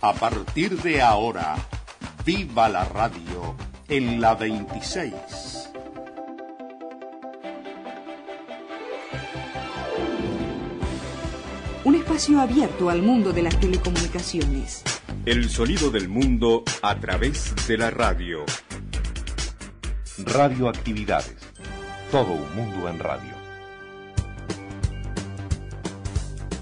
[0.00, 1.56] A partir de ahora,
[2.24, 3.56] viva la radio
[3.88, 5.12] en la 26.
[11.82, 14.84] Un espacio abierto al mundo de las telecomunicaciones.
[15.26, 18.44] El sonido del mundo a través de la radio.
[20.18, 21.38] Radioactividades.
[22.12, 23.34] Todo un mundo en radio.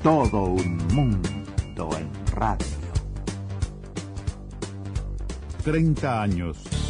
[0.03, 2.76] Todo un mundo en radio.
[5.67, 6.86] 30 años.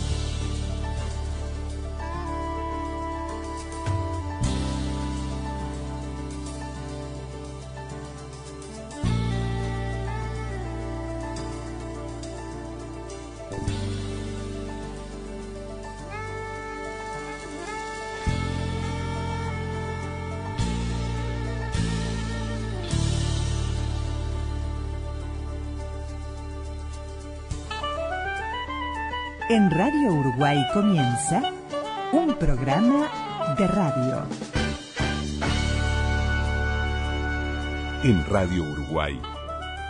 [30.36, 31.40] Uruguay comienza
[32.12, 33.08] un programa
[33.56, 34.22] de radio.
[38.04, 39.18] En Radio Uruguay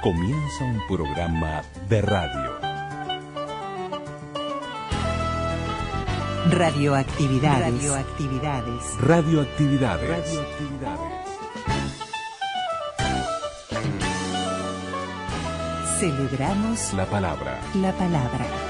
[0.05, 2.61] comienza un programa de radio.
[6.53, 7.73] Radioactividades.
[7.73, 9.01] Radioactividades.
[9.01, 10.09] Radioactividades.
[10.09, 11.27] Radioactividades.
[15.99, 17.59] Celebramos La palabra.
[17.75, 18.66] la palabra.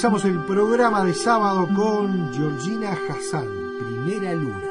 [0.00, 3.46] Comenzamos el programa de sábado con Georgina Hassan,
[3.78, 4.69] Primera Luna.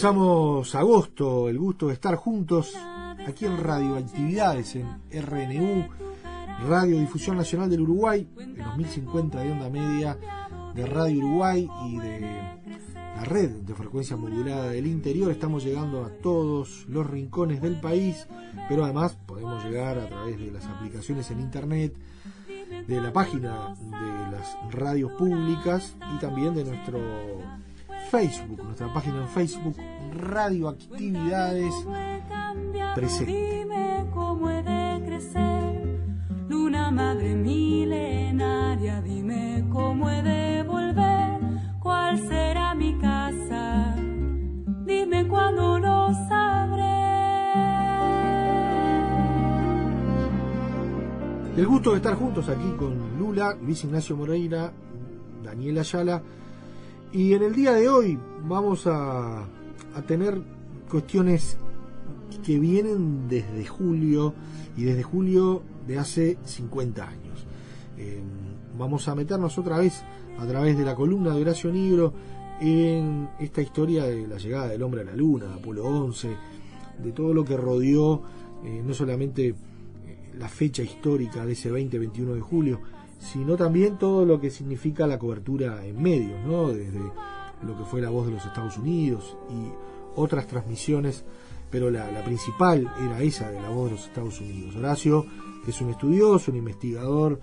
[0.00, 2.74] Comenzamos agosto, el gusto de estar juntos
[3.28, 5.88] aquí en Radioactividades, en RNU,
[6.66, 10.16] Radiodifusión Nacional del Uruguay, en los 1050 de onda media
[10.74, 12.20] de Radio Uruguay y de
[13.14, 15.30] la red de frecuencia modulada del interior.
[15.30, 18.26] Estamos llegando a todos los rincones del país,
[18.70, 21.94] pero además podemos llegar a través de las aplicaciones en internet,
[22.88, 27.00] de la página de las radios públicas y también de nuestro
[28.10, 29.76] Facebook, nuestra página en Facebook,
[30.16, 31.72] Radioactividades
[32.92, 33.32] Presente.
[33.32, 36.00] Dime cómo he de crecer,
[36.48, 41.40] luna madre milenaria, dime cómo he de volver,
[41.78, 43.94] cuál será mi casa,
[44.84, 46.80] dime cuándo lo sabré.
[51.56, 54.72] El gusto de estar juntos aquí con Lula, Luis Ignacio Moreira,
[55.44, 56.20] Daniel Ayala.
[57.12, 60.40] Y en el día de hoy vamos a, a tener
[60.88, 61.58] cuestiones
[62.44, 64.34] que vienen desde julio
[64.76, 67.46] y desde julio de hace 50 años.
[67.98, 68.22] Eh,
[68.78, 70.04] vamos a meternos otra vez
[70.38, 72.12] a través de la columna de Horacio Nigro
[72.60, 76.28] en esta historia de la llegada del hombre a la luna, de Apolo 11,
[77.02, 78.22] de todo lo que rodeó
[78.64, 79.54] eh, no solamente eh,
[80.38, 82.80] la fecha histórica de ese 20-21 de julio,
[83.20, 86.68] sino también todo lo que significa la cobertura en medios, ¿no?
[86.68, 87.00] desde
[87.62, 89.70] lo que fue la voz de los Estados Unidos y
[90.16, 91.24] otras transmisiones,
[91.70, 94.74] pero la, principal era esa de la voz de los Estados Unidos.
[94.74, 95.26] Horacio,
[95.68, 97.40] es un estudioso, un investigador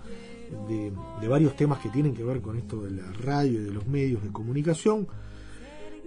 [0.68, 3.72] de, de varios temas que tienen que ver con esto de la radio y de
[3.72, 5.06] los medios de comunicación.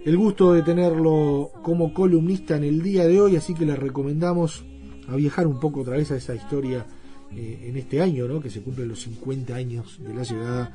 [0.04, 4.64] El gusto de tenerlo como columnista en el día de hoy, así que le recomendamos
[5.08, 6.86] a viajar un poco otra vez a esa historia
[7.36, 8.40] eh, en este año, ¿no?
[8.40, 10.72] que se cumplen los 50 años de la llegada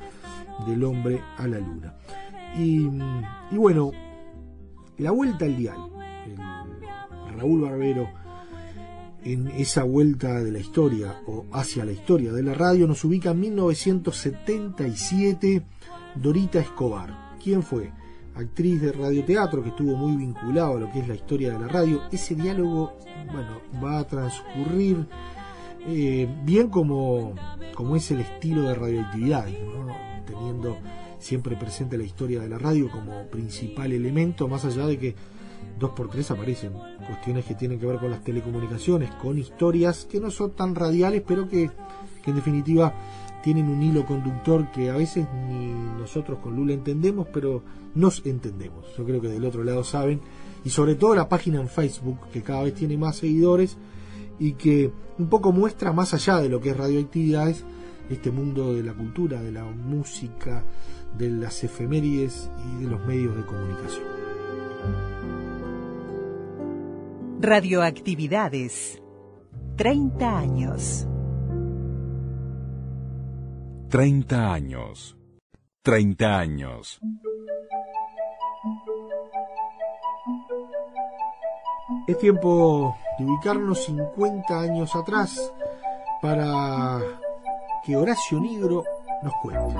[0.66, 1.94] del hombre a la luna.
[2.56, 2.88] Y,
[3.52, 3.92] bueno,
[4.96, 5.78] la vuelta al dial.
[7.36, 8.08] Raúl Barbero
[9.24, 13.32] en esa vuelta de la historia o hacia la historia de la radio nos ubica
[13.32, 15.62] en 1977
[16.14, 17.36] Dorita Escobar.
[17.42, 17.92] ¿Quién fue?
[18.34, 21.68] Actriz de radioteatro que estuvo muy vinculado a lo que es la historia de la
[21.68, 22.02] radio.
[22.10, 22.96] Ese diálogo,
[23.32, 25.06] bueno, va a transcurrir
[25.88, 27.34] eh, bien como,
[27.74, 29.46] como es el estilo de radioactividad,
[30.26, 30.76] teniendo
[31.18, 35.14] siempre presente la historia de la radio como principal elemento, más allá de que
[35.78, 36.72] dos por tres aparecen
[37.06, 41.22] cuestiones que tienen que ver con las telecomunicaciones, con historias que no son tan radiales,
[41.26, 41.70] pero que,
[42.26, 42.92] en definitiva
[43.42, 45.68] tienen un hilo conductor que a veces ni
[45.98, 47.62] nosotros con Lula entendemos, pero
[47.94, 48.84] nos entendemos.
[48.98, 50.20] Yo creo que del otro lado saben.
[50.64, 53.78] Y sobre todo la página en Facebook, que cada vez tiene más seguidores
[54.38, 57.64] y que un poco muestra más allá de lo que es radioactividades,
[58.08, 60.64] este mundo de la cultura, de la música,
[61.16, 64.04] de las efemérides y de los medios de comunicación.
[67.40, 69.02] Radioactividades.
[69.76, 71.06] 30 años.
[73.90, 75.16] 30 años.
[75.82, 77.00] 30 años.
[82.06, 85.52] Es tiempo de ubicarnos 50 años atrás
[86.22, 87.00] para
[87.84, 88.84] que Horacio Negro
[89.22, 89.74] nos cuente.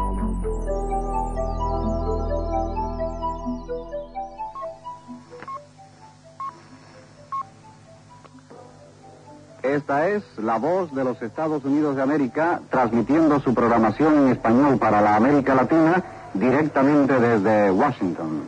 [9.63, 14.79] Esta es la voz de los Estados Unidos de América transmitiendo su programación en español
[14.79, 16.03] para la América Latina
[16.35, 18.43] directamente desde Washington.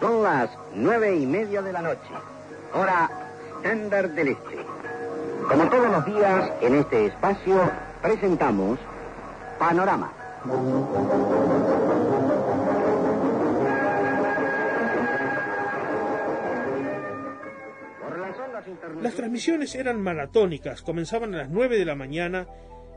[0.00, 2.10] Son las nueve y media de la noche,
[2.74, 3.25] hora
[3.56, 4.56] estándar del este.
[5.48, 7.70] Como todos los días en este espacio
[8.02, 8.78] presentamos
[9.58, 10.12] Panorama.
[19.02, 22.46] Las transmisiones eran maratónicas, comenzaban a las 9 de la mañana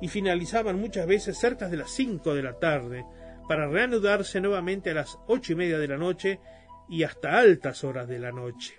[0.01, 3.05] y finalizaban muchas veces cerca de las 5 de la tarde,
[3.47, 6.39] para reanudarse nuevamente a las ocho y media de la noche
[6.87, 8.78] y hasta altas horas de la noche.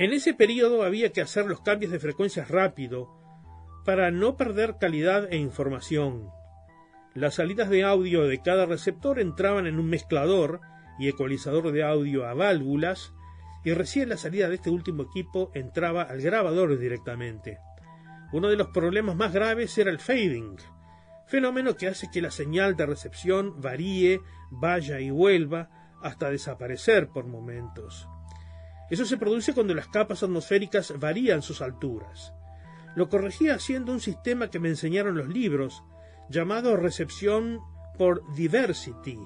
[0.00, 3.10] En ese periodo había que hacer los cambios de frecuencias rápido
[3.84, 6.30] para no perder calidad e información.
[7.12, 10.62] Las salidas de audio de cada receptor entraban en un mezclador
[10.98, 13.12] y ecualizador de audio a válvulas
[13.62, 17.58] y recién la salida de este último equipo entraba al grabador directamente.
[18.32, 20.56] Uno de los problemas más graves era el fading,
[21.26, 25.68] fenómeno que hace que la señal de recepción varíe, vaya y vuelva
[26.00, 28.08] hasta desaparecer por momentos.
[28.90, 32.34] Eso se produce cuando las capas atmosféricas varían sus alturas.
[32.96, 35.84] Lo corregía haciendo un sistema que me enseñaron los libros,
[36.28, 37.60] llamado recepción
[37.96, 39.18] por diversity.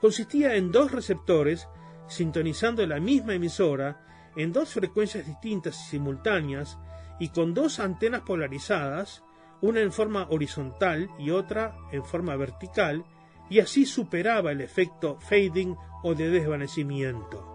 [0.00, 1.68] Consistía en dos receptores
[2.08, 4.00] sintonizando la misma emisora
[4.36, 6.76] en dos frecuencias distintas y simultáneas
[7.18, 9.22] y con dos antenas polarizadas,
[9.60, 13.04] una en forma horizontal y otra en forma vertical,
[13.48, 17.53] y así superaba el efecto fading o de desvanecimiento.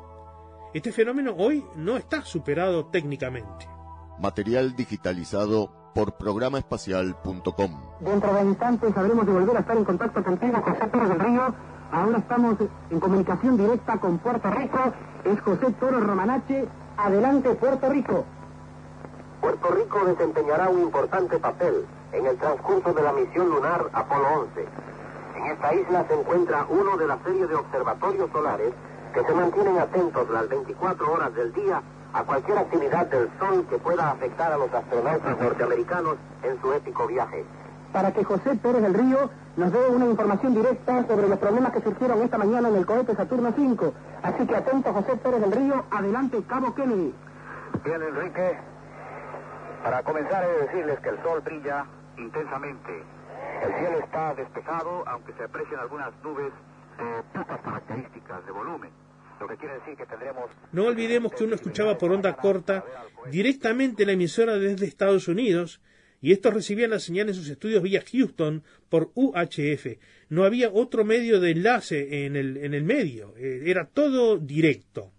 [0.74, 3.68] Este fenómeno hoy no está superado técnicamente.
[4.20, 7.82] Material digitalizado por programaespacial.com.
[8.02, 11.56] Dentro de instantes sabremos de volver a estar en contacto contigo, José Pérez del Río,
[11.92, 12.56] Ahora estamos
[12.92, 14.78] en comunicación directa con Puerto Rico.
[15.24, 16.68] Es José Toro Romanache.
[16.98, 18.26] Adelante, Puerto Rico.
[19.42, 24.66] Puerto Rico desempeñará un importante papel en el transcurso de la misión lunar Apolo 11.
[25.38, 28.74] En esta isla se encuentra uno de la serie de observatorios solares
[29.14, 31.82] que se mantienen atentos las 24 horas del día
[32.14, 37.08] a cualquier actividad del Sol que pueda afectar a los astronautas norteamericanos en su épico
[37.08, 37.46] viaje
[37.92, 41.82] para que José Pérez del Río nos dé una información directa sobre los problemas que
[41.82, 43.94] surgieron esta mañana en el cohete Saturno 5.
[44.24, 47.14] Así que atento, José Pérez del Río, adelante, Cabo Kennedy.
[47.84, 48.58] Bien, Enrique.
[49.84, 51.86] Para comenzar, he de decirles que el sol brilla
[52.18, 53.04] intensamente.
[53.64, 56.52] El cielo está despejado, aunque se aprecian algunas nubes
[57.64, 58.92] características de volumen.
[59.40, 60.52] Lo que decir que tendremos...
[60.74, 62.84] No olvidemos que uno escuchaba por onda corta
[63.32, 65.82] directamente la emisora desde Estados Unidos
[66.22, 69.98] y estos recibían la señal en sus estudios vía Houston por UHF.
[70.28, 75.14] No había otro medio de enlace en el, en el medio, eh, era todo directo.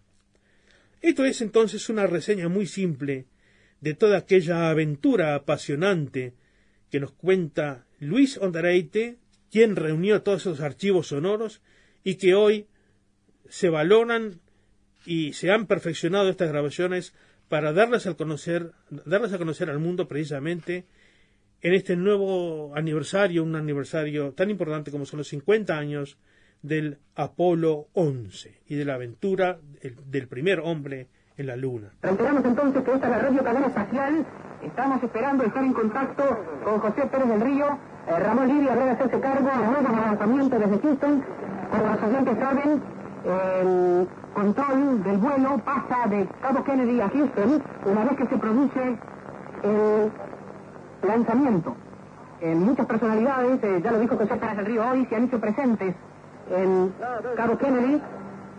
[1.01, 3.25] Esto es entonces una reseña muy simple
[3.81, 6.35] de toda aquella aventura apasionante
[6.91, 9.17] que nos cuenta Luis Ondareite,
[9.51, 11.63] quien reunió todos esos archivos sonoros
[12.05, 12.67] y que hoy
[13.49, 14.41] se valoran
[15.05, 17.15] y se han perfeccionado estas grabaciones
[17.49, 20.87] para darlas a conocer, darlas a conocer al mundo precisamente
[21.63, 26.19] en este nuevo aniversario, un aniversario tan importante como son los 50 años
[26.63, 29.59] del Apolo 11 y de la aventura
[30.07, 31.93] del, primer hombre en la Luna.
[32.03, 34.27] Reiteramos entonces que esta es la radio cadena espacial
[34.63, 36.23] Estamos esperando estar en contacto
[36.65, 37.79] con José Pérez del Río.
[38.07, 41.25] Eh, Ramón Lidia habrá de hacerse cargo de nuevos lanzamiento desde Houston.
[41.71, 42.83] Como los oyentes saben,
[43.25, 48.99] el control del vuelo pasa de Cabo Kennedy a Houston una vez que se produce
[49.63, 50.11] el
[51.07, 51.75] lanzamiento.
[52.41, 55.39] En muchas personalidades, eh, ya lo dijo José Pérez del Río hoy, se han hecho
[55.39, 55.95] presentes
[56.51, 56.93] en
[57.37, 58.01] Cabo Kennedy.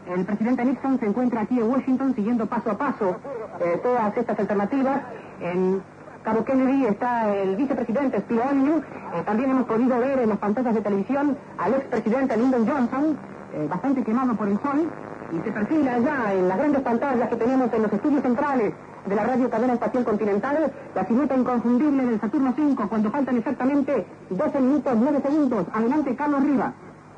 [0.08, 3.16] El presidente Nixon se encuentra aquí en Washington siguiendo paso a paso
[3.60, 5.02] eh, todas estas alternativas.
[5.42, 5.82] En
[6.24, 8.78] Cabo Kennedy está el vicepresidente Steve Agnew.
[8.78, 13.18] Eh, también hemos podido ver en las pantallas de televisión al expresidente Lyndon Johnson,
[13.54, 14.88] eh, bastante quemado por el sol,
[15.32, 18.74] y se perfila ya en las grandes pantallas que tenemos en los estudios centrales
[19.08, 24.06] de la radio cadena espacial continental, la silueta inconfundible del Saturno 5, cuando faltan exactamente
[24.30, 25.66] 12 minutos 9 segundos.
[25.74, 26.74] Adelante, Carlos Rivas.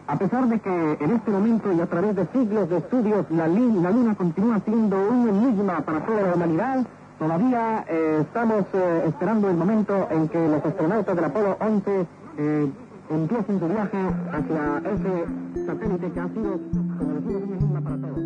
[0.07, 3.47] A pesar de que en este momento y a través de siglos de estudios la,
[3.47, 6.85] la Luna continúa siendo un enigma para toda la humanidad,
[7.23, 12.05] todavía eh, estamos eh, esperando el momento en que los astronautas del Apolo 11
[12.37, 12.67] eh,
[13.09, 13.97] empiecen su viaje
[14.29, 16.59] hacia ese satélite que ha sido,
[16.97, 18.19] como decimos, un enigma para todos.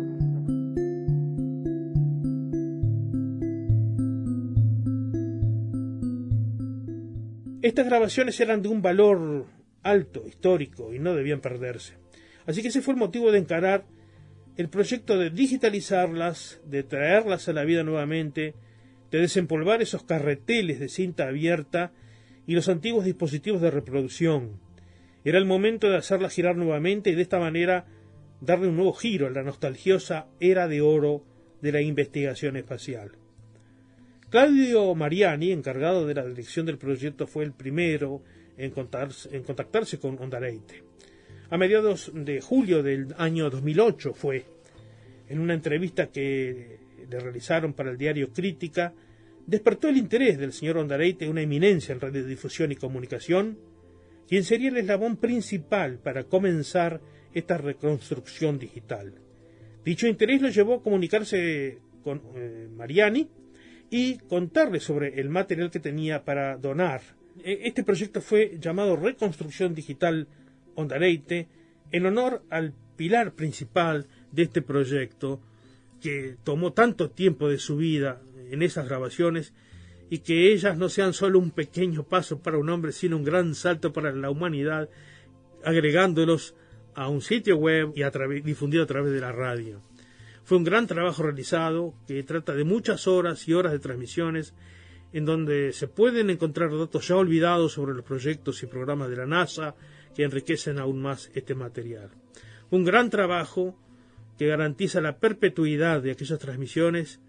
[7.62, 9.46] Estas grabaciones eran de un valor
[9.84, 11.98] alto, histórico, y no debían perderse.
[12.46, 13.84] Así que ese fue el motivo de encarar
[14.56, 18.54] el proyecto de digitalizarlas, de traerlas a la vida nuevamente,
[19.10, 21.92] de desempolvar esos carreteles de cinta abierta
[22.46, 24.60] y los antiguos dispositivos de reproducción.
[25.24, 27.86] Era el momento de hacerlas girar nuevamente y de esta manera
[28.40, 31.24] darle un nuevo giro a la nostalgiosa era de oro
[31.60, 33.12] de la investigación espacial.
[34.30, 38.22] Claudio Mariani, encargado de la dirección del proyecto, fue el primero
[38.56, 38.72] en,
[39.32, 40.84] en contactarse con Ondareite.
[41.50, 44.44] A mediados de julio del año 2008 fue,
[45.28, 46.78] en una entrevista que
[47.10, 48.94] le realizaron para el diario Crítica,
[49.46, 53.58] despertó el interés del señor Ondareite, una eminencia en radiodifusión y comunicación,
[54.28, 57.00] quien sería el eslabón principal para comenzar
[57.32, 59.14] esta reconstrucción digital.
[59.84, 63.28] Dicho interés lo llevó a comunicarse con eh, Mariani
[63.90, 67.00] y contarle sobre el material que tenía para donar
[67.44, 70.28] e, este proyecto fue llamado Reconstrucción Digital
[70.74, 71.48] Ondareite
[71.90, 75.40] en honor al pilar principal de este proyecto
[76.00, 79.52] que tomó tanto tiempo de su vida en esas grabaciones
[80.10, 83.54] y que ellas no sean solo un pequeño paso para un hombre, sino un gran
[83.54, 84.88] salto para la humanidad,
[85.64, 86.54] agregándolos
[86.94, 88.10] a un sitio web y a
[88.42, 89.82] difundido a través de la radio.
[90.44, 94.54] Fue un gran trabajo realizado que trata de muchas horas y horas de transmisiones
[95.12, 99.26] en donde se pueden encontrar datos ya olvidados sobre los proyectos y programas de la
[99.26, 99.74] NASA
[100.14, 102.10] que enriquecen aún más este material.
[102.70, 103.76] Un gran trabajo
[104.38, 107.20] que garantiza la perpetuidad de aquellas transmisiones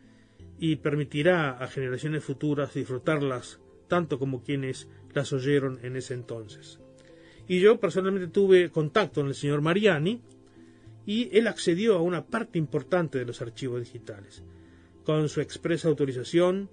[0.59, 6.79] y permitirá a generaciones futuras disfrutarlas tanto como quienes las oyeron en ese entonces.
[7.47, 10.21] Y yo personalmente tuve contacto con el señor Mariani
[11.05, 14.43] y él accedió a una parte importante de los archivos digitales.
[15.03, 16.69] Con su expresa autorización,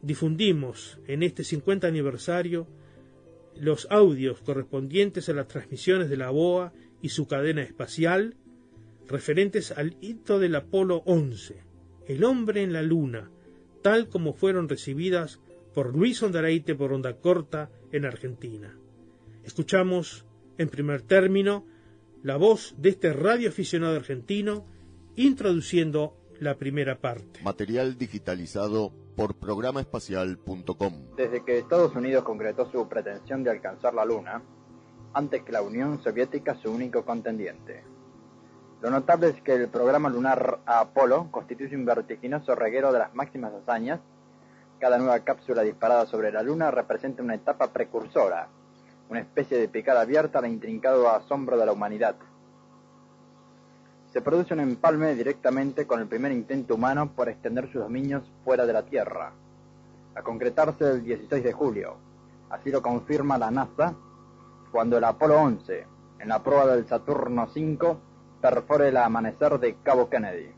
[0.00, 2.66] difundimos en este 50 aniversario
[3.60, 8.36] los audios correspondientes a las transmisiones de la BOA y su cadena espacial
[9.08, 11.62] referentes al hito del Apolo 11,
[12.06, 13.30] el hombre en la luna,
[13.82, 15.40] tal como fueron recibidas
[15.74, 18.76] por Luis Ondareite por onda corta en Argentina.
[19.44, 20.26] Escuchamos,
[20.58, 21.66] en primer término,
[22.22, 24.66] la voz de este radioaficionado argentino
[25.16, 27.42] introduciendo la primera parte.
[27.42, 31.16] Material digitalizado por programaespacial.com.
[31.16, 34.42] Desde que Estados Unidos concretó su pretensión de alcanzar la Luna,
[35.12, 37.82] antes que la Unión Soviética su único contendiente.
[38.80, 43.52] Lo notable es que el programa lunar Apolo constituye un vertiginoso reguero de las máximas
[43.52, 44.00] hazañas.
[44.78, 48.48] Cada nueva cápsula disparada sobre la Luna representa una etapa precursora,
[49.08, 52.14] una especie de picada abierta al intrincado asombro de la humanidad
[54.12, 58.64] se produce un empalme directamente con el primer intento humano por extender sus dominios fuera
[58.64, 59.32] de la Tierra,
[60.14, 61.96] a concretarse el 16 de julio.
[62.50, 63.94] Así lo confirma la NASA
[64.72, 65.86] cuando el Apolo 11,
[66.20, 68.00] en la prueba del Saturno 5,
[68.40, 70.52] perfora el amanecer de Cabo Kennedy.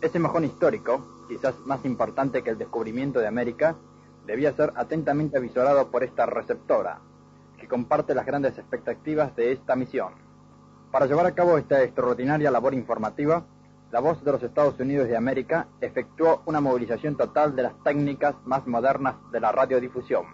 [0.00, 3.76] Ese mojón histórico, quizás más importante que el descubrimiento de América,
[4.26, 7.00] debía ser atentamente avisorado por esta receptora,
[7.58, 10.12] que comparte las grandes expectativas de esta misión.
[10.90, 13.44] Para llevar a cabo esta extraordinaria labor informativa,
[13.90, 18.34] la voz de los Estados Unidos de América efectuó una movilización total de las técnicas
[18.44, 20.26] más modernas de la radiodifusión,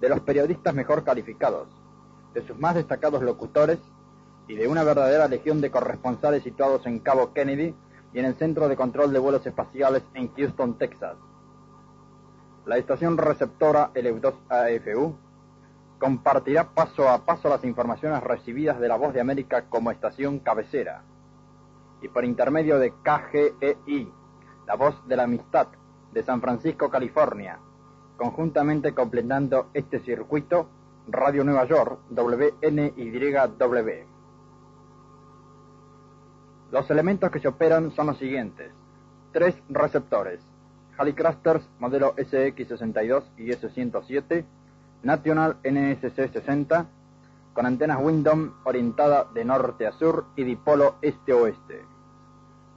[0.00, 1.68] de los periodistas mejor calificados,
[2.34, 3.78] de sus más destacados locutores
[4.50, 7.72] y de una verdadera legión de corresponsales situados en Cabo Kennedy
[8.12, 11.16] y en el Centro de Control de Vuelos Espaciales en Houston, Texas.
[12.66, 15.14] La estación receptora LU2AFU
[16.00, 21.04] compartirá paso a paso las informaciones recibidas de la Voz de América como estación cabecera
[22.02, 24.12] y por intermedio de KGEI,
[24.66, 25.68] la Voz de la Amistad
[26.12, 27.60] de San Francisco, California,
[28.16, 30.68] conjuntamente completando este circuito
[31.06, 34.09] Radio Nueva York WNYW.
[36.72, 38.70] Los elementos que se operan son los siguientes.
[39.32, 40.40] Tres receptores.
[40.96, 44.44] Halicrasters modelo SX62 y S107,
[45.02, 46.86] National NSC 60,
[47.54, 51.82] con antenas Windom orientada de norte a sur y dipolo este-oeste.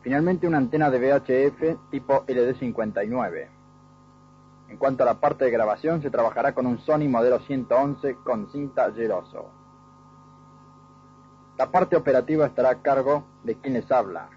[0.01, 3.47] Finalmente una antena de VHF tipo LD59.
[4.69, 8.51] En cuanto a la parte de grabación, se trabajará con un Sony modelo 111 con
[8.51, 9.62] cinta Geroso.
[11.57, 14.27] La parte operativa estará a cargo de quien les habla,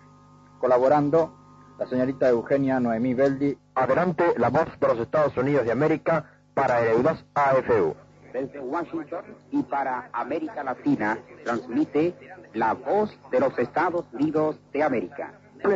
[0.60, 1.32] colaborando
[1.78, 3.56] la señorita Eugenia Noemí Beldi.
[3.74, 7.94] Adelante la voz de los Estados Unidos de América para el EUDAS AFU.
[8.34, 12.14] Desde Washington y para América Latina transmite
[12.52, 15.32] la voz de los Estados Unidos de América.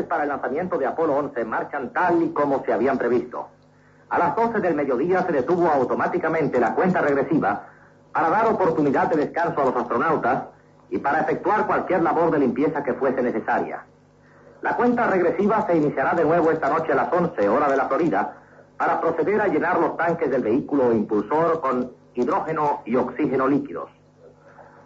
[0.09, 3.49] Para el lanzamiento de Apolo 11 marchan tal y como se habían previsto.
[4.11, 7.67] A las 12 del mediodía se detuvo automáticamente la cuenta regresiva
[8.13, 10.45] para dar oportunidad de descanso a los astronautas
[10.91, 13.85] y para efectuar cualquier labor de limpieza que fuese necesaria.
[14.63, 17.87] La cuenta regresiva se iniciará de nuevo esta noche a las 11 hora de la
[17.87, 18.37] Florida
[18.77, 23.91] para proceder a llenar los tanques del vehículo impulsor con hidrógeno y oxígeno líquidos.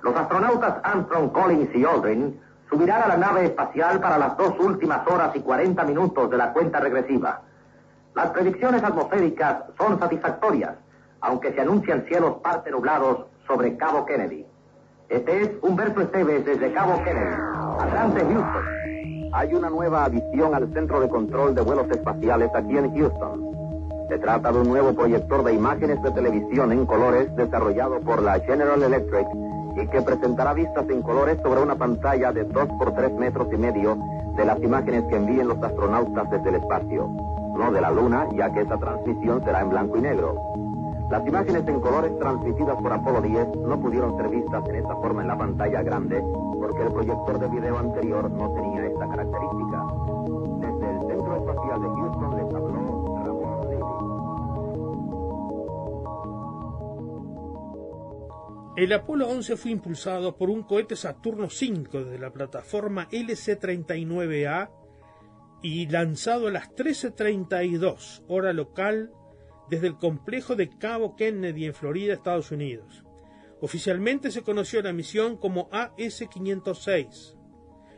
[0.02, 5.06] Los astronautas Armstrong, Collins y Aldrin subirán a la nave espacial para las dos últimas
[5.08, 7.42] horas y 40 minutos de la cuenta regresiva.
[8.14, 10.74] Las predicciones atmosféricas son satisfactorias,
[11.20, 14.46] aunque se anuncian cielos parte nublados sobre Cabo Kennedy.
[15.14, 17.36] Este es Humberto Esteves desde Cabo Kennedy.
[17.78, 19.30] Adelante, Houston.
[19.32, 23.40] Hay una nueva adición al Centro de Control de Vuelos Espaciales aquí en Houston.
[24.08, 28.40] Se trata de un nuevo proyector de imágenes de televisión en colores desarrollado por la
[28.40, 29.28] General Electric
[29.76, 33.56] y que presentará vistas en colores sobre una pantalla de 2 por 3 metros y
[33.56, 33.96] medio
[34.36, 37.06] de las imágenes que envíen los astronautas desde el espacio,
[37.56, 40.63] no de la Luna, ya que esa transmisión será en blanco y negro.
[41.10, 45.22] Las imágenes en colores transmitidas por Apolo 10 no pudieron ser vistas en esta forma
[45.22, 49.84] en la pantalla grande porque el proyector de video anterior no tenía esta característica.
[50.60, 53.64] Desde el Centro Espacial de Houston les habló Ramón
[58.76, 64.70] El Apolo 11 fue impulsado por un cohete Saturno V de la plataforma LC-39A
[65.62, 69.12] y lanzado a las 13.32 hora local
[69.68, 73.04] desde el complejo de Cabo Kennedy en Florida, Estados Unidos.
[73.60, 77.36] Oficialmente se conoció la misión como AS-506.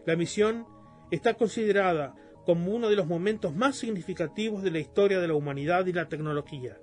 [0.04, 0.66] La misión
[1.10, 5.86] está considerada como uno de los momentos más significativos de la historia de la humanidad
[5.86, 6.78] y la tecnología.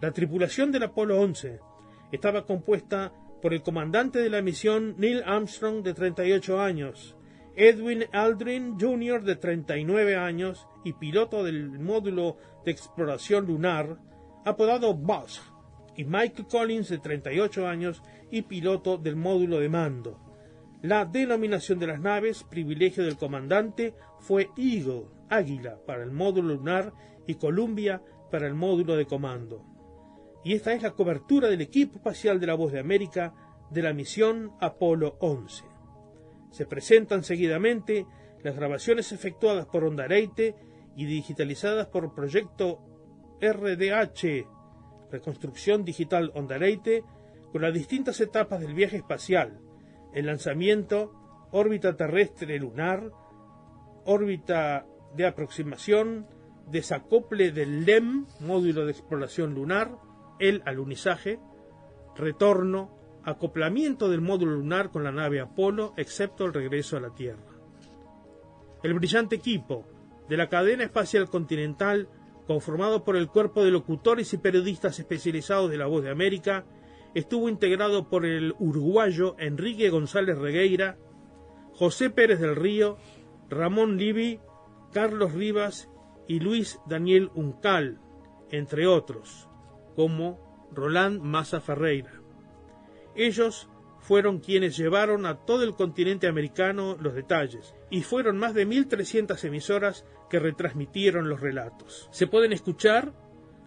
[0.00, 1.58] La tripulación del Apolo 11
[2.12, 7.16] estaba compuesta por el comandante de la misión Neil Armstrong de 38 años,
[7.54, 9.22] Edwin Aldrin Jr.
[9.22, 13.98] de 39 años y piloto del módulo de exploración lunar,
[14.44, 15.42] apodado Buzz,
[15.96, 20.18] y Michael Collins de 38 años y piloto del módulo de mando.
[20.80, 26.92] La denominación de las naves, privilegio del comandante, fue Eagle, Águila, para el módulo lunar
[27.26, 29.62] y Columbia para el módulo de comando.
[30.42, 33.34] Y esta es la cobertura del equipo espacial de la Voz de América
[33.70, 35.71] de la misión Apolo 11.
[36.52, 38.06] Se presentan seguidamente
[38.42, 40.54] las grabaciones efectuadas por Ondareite
[40.96, 42.78] y digitalizadas por Proyecto
[43.40, 44.46] RDH,
[45.10, 47.02] Reconstrucción Digital Ondareite,
[47.50, 49.60] con las distintas etapas del viaje espacial,
[50.14, 51.12] el lanzamiento,
[51.50, 53.10] órbita terrestre lunar,
[54.04, 54.86] órbita
[55.16, 56.26] de aproximación,
[56.70, 59.96] desacople del LEM, módulo de exploración lunar,
[60.38, 61.38] el alunizaje,
[62.16, 67.52] retorno, acoplamiento del módulo lunar con la nave Apolo, excepto el regreso a la Tierra.
[68.82, 69.86] El brillante equipo
[70.28, 72.08] de la cadena espacial continental,
[72.46, 76.64] conformado por el cuerpo de locutores y periodistas especializados de La Voz de América,
[77.14, 80.98] estuvo integrado por el uruguayo Enrique González Regueira,
[81.74, 82.96] José Pérez del Río,
[83.48, 84.40] Ramón Livi,
[84.92, 85.88] Carlos Rivas
[86.26, 88.00] y Luis Daniel Uncal,
[88.50, 89.48] entre otros,
[89.94, 92.21] como Roland Massa Ferreira.
[93.14, 93.68] Ellos
[94.00, 99.44] fueron quienes llevaron a todo el continente americano los detalles, y fueron más de 1.300
[99.44, 102.08] emisoras que retransmitieron los relatos.
[102.10, 103.12] Se pueden escuchar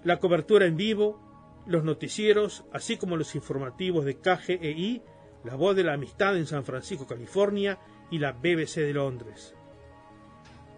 [0.03, 1.21] la cobertura en vivo,
[1.65, 5.01] los noticieros, así como los informativos de KGEI,
[5.43, 7.79] La Voz de la Amistad en San Francisco, California,
[8.11, 9.55] y la BBC de Londres.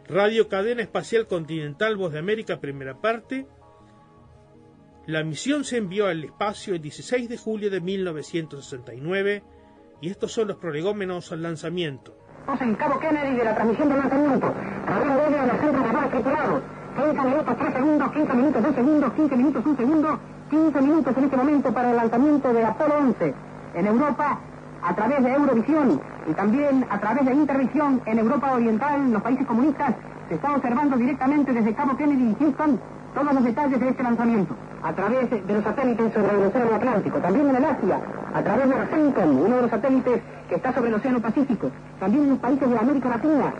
[0.08, 3.48] Radio Cadena Espacial Continental Voz de América, primera parte,
[5.08, 9.42] La misión se envió al espacio el 16 de julio de 1969
[10.02, 12.14] y estos son los prolegómenos al lanzamiento.
[12.60, 14.54] En Cabo Kennedy de la transmisión del lanzamiento.
[14.86, 16.64] Abriendo de los centros de motores tripulados.
[16.98, 21.24] 30 minutos, 3 segundos, 15 minutos, 2 segundos, 15 minutos, 1 segundo, 15 minutos en
[21.24, 23.34] este momento para el lanzamiento de Apolo 11.
[23.76, 24.42] En Europa,
[24.82, 29.22] a través de Eurovisión y también a través de Intervisión en Europa Oriental, en los
[29.22, 29.96] países comunistas,
[30.28, 32.78] se está observando directamente desde Cabo Kennedy y Houston
[33.16, 34.54] todos los detalles de este lanzamiento.
[34.88, 38.00] A través de los satélites sobre el Océano Atlántico, también en el Asia,
[38.34, 41.70] a través de Rosenthal, uno de los satélites que está sobre el Océano Pacífico,
[42.00, 43.54] también en los países de América Latina,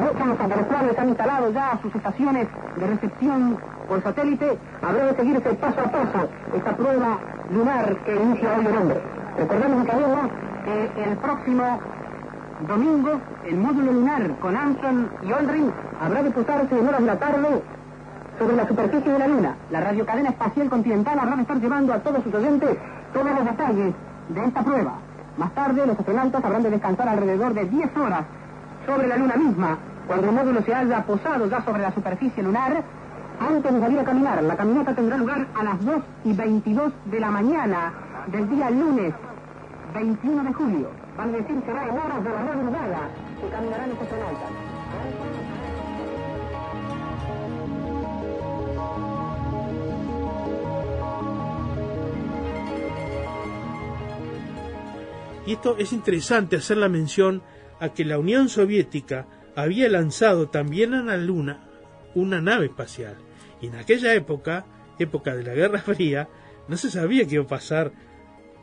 [0.00, 3.58] muchos de los cuales han instalado ya sus estaciones de recepción
[3.88, 7.18] por satélite, habrá de seguirse paso a paso esta prueba
[7.52, 9.00] lunar que inicia hoy el hombre.
[9.36, 10.30] Recordemos, Academia,
[10.64, 11.78] que el próximo
[12.66, 17.18] domingo el módulo lunar con Armstrong y Aldrin habrá de posarse en horas de la
[17.18, 17.62] tarde
[18.38, 19.54] sobre la superficie de la Luna.
[19.70, 22.76] La radiocadena espacial continental habrá de estar llevando a todos sus oyentes
[23.12, 23.94] todos los detalles
[24.28, 24.92] de esta prueba.
[25.36, 28.24] Más tarde, los astronautas habrán de descansar alrededor de 10 horas
[28.86, 32.82] sobre la Luna misma, cuando el módulo se haya posado ya sobre la superficie lunar,
[33.40, 34.42] antes de salir a caminar.
[34.42, 37.92] La caminata tendrá lugar a las 2 y 22 de la mañana
[38.26, 39.14] del día lunes
[39.94, 40.88] 21 de julio.
[41.16, 42.98] Van a decir será en horas de la madrugada
[43.40, 45.47] que caminarán los astronautas.
[55.48, 57.40] Y esto es interesante hacer la mención
[57.80, 61.66] a que la Unión Soviética había lanzado también a la Luna
[62.14, 63.16] una nave espacial.
[63.62, 64.66] Y en aquella época,
[64.98, 66.28] época de la Guerra Fría,
[66.68, 67.92] no se sabía qué iba a pasar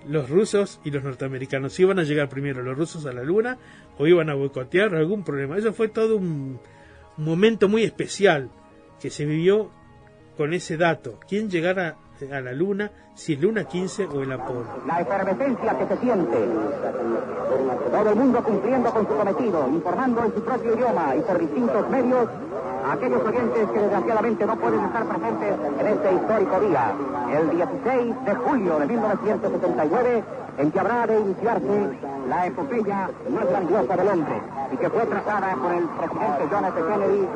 [0.08, 1.74] los rusos y los norteamericanos.
[1.74, 3.58] Si iban a llegar primero los rusos a la Luna
[3.98, 5.58] o iban a boicotear algún problema.
[5.58, 6.60] Eso fue todo un,
[7.18, 8.52] momento muy especial
[9.02, 9.72] que se vivió
[10.38, 11.20] con ese dato.
[11.28, 11.98] ¿Quién llegara
[12.32, 14.66] a la Luna, si Luna 15 o el Apolo?
[14.88, 16.38] La efervescencia que se siente.
[17.92, 21.90] Todo el mundo cumpliendo con su cometido, informando en su propio idioma y por distintos
[21.90, 22.30] medios
[22.86, 26.94] a aquellos oyentes que desgraciadamente no pueden estar presentes en este histórico día,
[27.38, 30.24] el 16 de julio de 1979,
[30.58, 31.90] en que habrá de iniciarse
[32.30, 36.66] la epopeya más grandiosa del hombre y que fue trazada por el presidente John.
[36.76, 37.28] Kennedy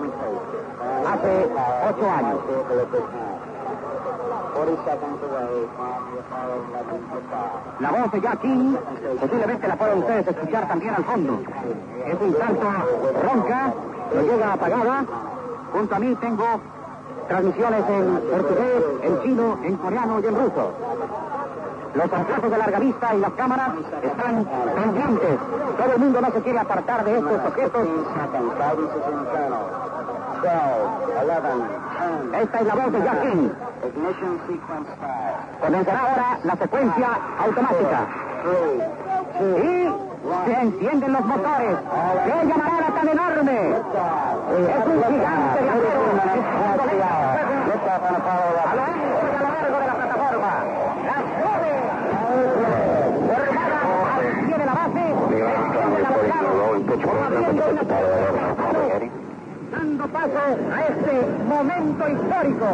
[1.06, 1.50] hace
[1.90, 3.39] ocho años.
[7.80, 8.76] La voz de Jack King,
[9.20, 11.40] posiblemente la puedan ustedes escuchar también al fondo.
[12.06, 12.68] Es un tanto
[13.24, 13.74] ronca,
[14.14, 15.06] no llega apagada.
[15.72, 16.46] Junto a mí tengo
[17.28, 20.74] transmisiones en portugués, en chino, en coreano y en ruso.
[21.96, 23.70] Los anteojos de larga vista y las cámaras
[24.04, 25.40] están pendientes.
[25.78, 27.88] Todo el mundo no se quiere apartar de estos objetos.
[32.42, 33.50] Esta es la voz de Jack King.
[35.62, 37.08] Comenzará ahora la secuencia
[37.44, 38.00] automática.
[39.40, 39.90] Y
[40.46, 41.78] se encienden los motores.
[42.26, 43.58] ¿Qué llamará tan enorme?
[43.70, 46.02] Es un gigante de acero.
[48.30, 50.52] A lo ancho y a lo largo de la plataforma.
[51.06, 51.80] Las nubes.
[53.28, 53.80] Formada
[54.16, 55.04] al pie de la base.
[55.10, 56.10] Enciende la
[59.72, 60.40] dando paso
[60.74, 61.14] a este
[61.48, 62.66] momento histórico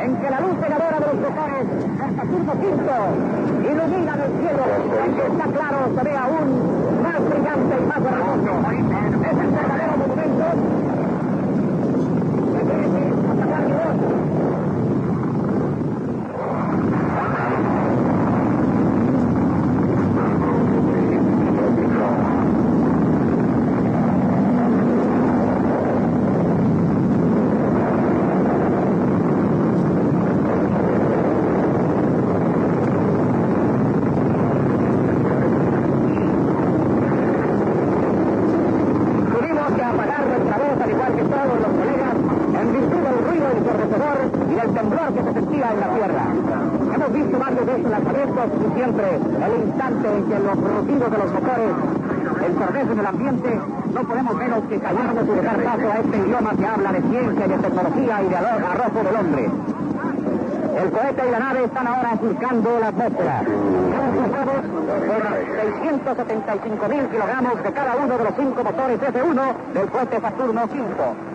[0.00, 4.64] en que la luz cegadora de los motores de Saturno V ilumina el cielo
[5.06, 8.52] y está claro se ve aún más brillante y más hermoso.
[8.70, 10.44] Es el verdadero monumento
[12.56, 13.96] que merece atacar mi voz.
[38.40, 42.14] Tuvimos que apagar nuestra voz, al igual que todos los colegas,
[42.60, 44.18] en virtud del ruido ensordecedor
[44.50, 46.24] y del temblor que se sentía en la tierra.
[46.94, 51.18] Hemos visto varios de estos lanzamientos y siempre el instante en que los rugidos de
[51.18, 51.70] los motores
[52.40, 53.50] ensordecen el ambiente,
[53.94, 57.46] no podemos menos que callarnos y dejar paso a este idioma que habla de ciencia
[57.46, 59.44] y de tecnología y de arro- arrojo del hombre.
[60.70, 60.90] El
[61.64, 63.40] están ahora surcando la atmósfera.
[63.40, 64.60] Por
[65.60, 70.80] 675 mil kilogramos de cada uno de los cinco motores F1 del cohete Saturno V.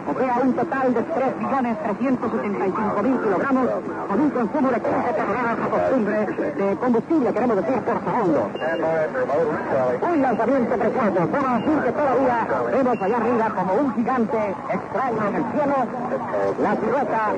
[0.05, 3.67] o sea, un total de 3.375.000 kilogramos,
[4.07, 8.49] con un consumo de 15 toneladas a costumbre de combustible, queremos decir, por segundo.
[10.01, 15.35] Un lanzamiento precioso, puedo decir que todavía vemos allá arriba como un gigante extraño en
[15.35, 15.75] el cielo,
[16.61, 17.33] la silueta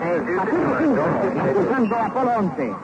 [0.00, 1.02] de Saturno 5,
[1.46, 2.74] impulsando Apolo 11.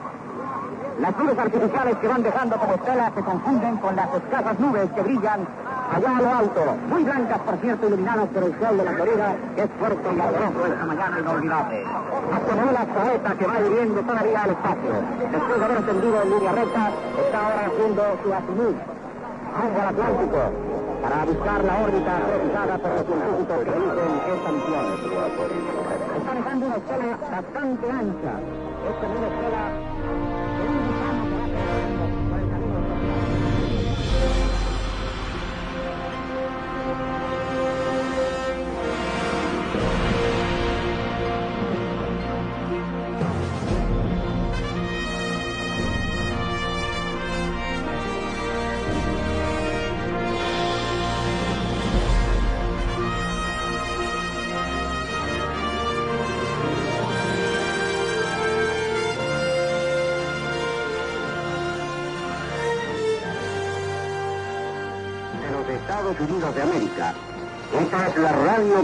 [0.99, 5.01] Las nubes artificiales que van dejando como estelas se confunden con las escasas nubes que
[5.01, 5.47] brillan
[5.93, 9.35] allá a lo alto, muy blancas por cierto, iluminadas por el sol de la Florida,
[9.55, 11.85] es fuerte y ardoroso esta mañana inolvidable.
[12.33, 14.91] Hasta la saeta que va hiriendo todavía al espacio.
[15.31, 16.91] Después de haber tendido en línea recta,
[17.25, 18.77] está ahora haciendo su azimut
[19.57, 20.37] al Atlántico
[21.01, 26.06] para buscar la órbita precisada por los científicos que dicen que misión.
[26.27, 28.33] Está dejando una estela bastante ancha.
[28.85, 29.86] Es como una estela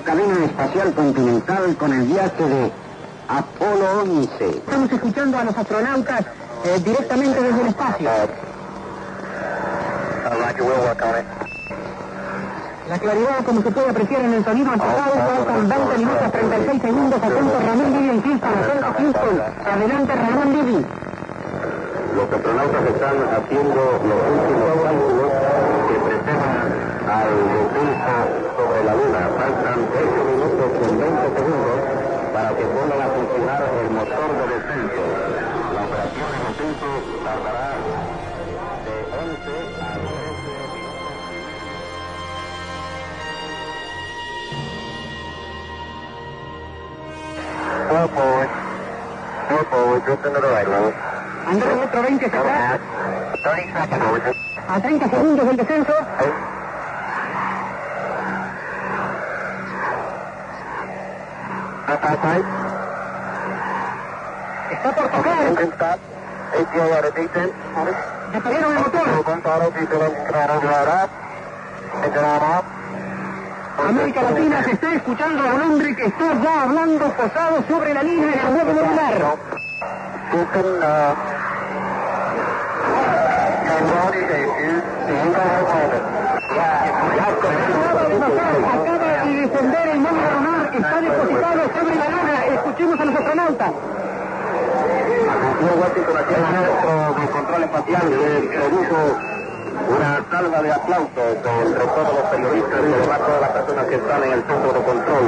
[0.01, 2.71] cadena espacial continental con el viaje de
[3.27, 4.49] Apolo 11.
[4.49, 6.21] Estamos escuchando a los astronautas
[6.65, 8.09] eh, directamente desde el espacio.
[12.89, 17.23] La claridad, como se puede apreciar en el sonido antipádico, con 20 minutos 36 segundos,
[17.23, 19.41] atento Ramón Bibi en Houston, atento Houston.
[19.65, 20.85] Adelante Ramón Bibi.
[22.15, 25.31] Los astronautas están haciendo los últimos cálculos
[25.87, 26.69] que preparan
[27.09, 28.15] al descenso
[28.57, 29.21] sobre la Luna.
[29.37, 31.93] Faltan 8 minutos con 20 segundos
[32.83, 35.03] pongan a funcionar el motor de descenso.
[35.73, 36.89] La operación de descenso
[37.23, 37.69] tardará
[38.83, 40.43] de 11 a 13
[47.89, 48.51] Four forward.
[49.47, 50.93] Four forward, drift into the right lane.
[51.45, 52.79] Andrés, otro 20 hacia atrás.
[53.43, 54.37] 30 seconds.
[54.67, 55.93] A 30 segundos del descenso.
[61.85, 62.62] Up outside.
[70.65, 71.09] Right up.
[72.03, 72.65] Engine on off.
[73.79, 78.33] América Latina se está escuchando a hombre que está ya hablando posado sobre la línea.
[85.03, 86.01] The engine has landed.
[88.73, 92.45] Acaba de de descender el módulo lunar, está depositado sobre la luna.
[92.53, 93.71] Escuchemos a los astronautas.
[95.83, 98.97] Washington, el de control espacial le produjo
[99.89, 104.23] una salva de aplausos entre todos los periodistas y además todas las personas que están
[104.23, 105.25] en el centro de control.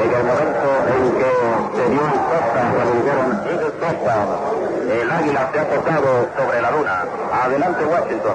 [0.00, 1.30] En el momento en que
[1.76, 4.28] se dio el touchdown, cuando dijeron Eagle touchdown,
[4.90, 7.04] el águila se ha posado sobre la luna.
[7.44, 8.34] Adelante, Washington.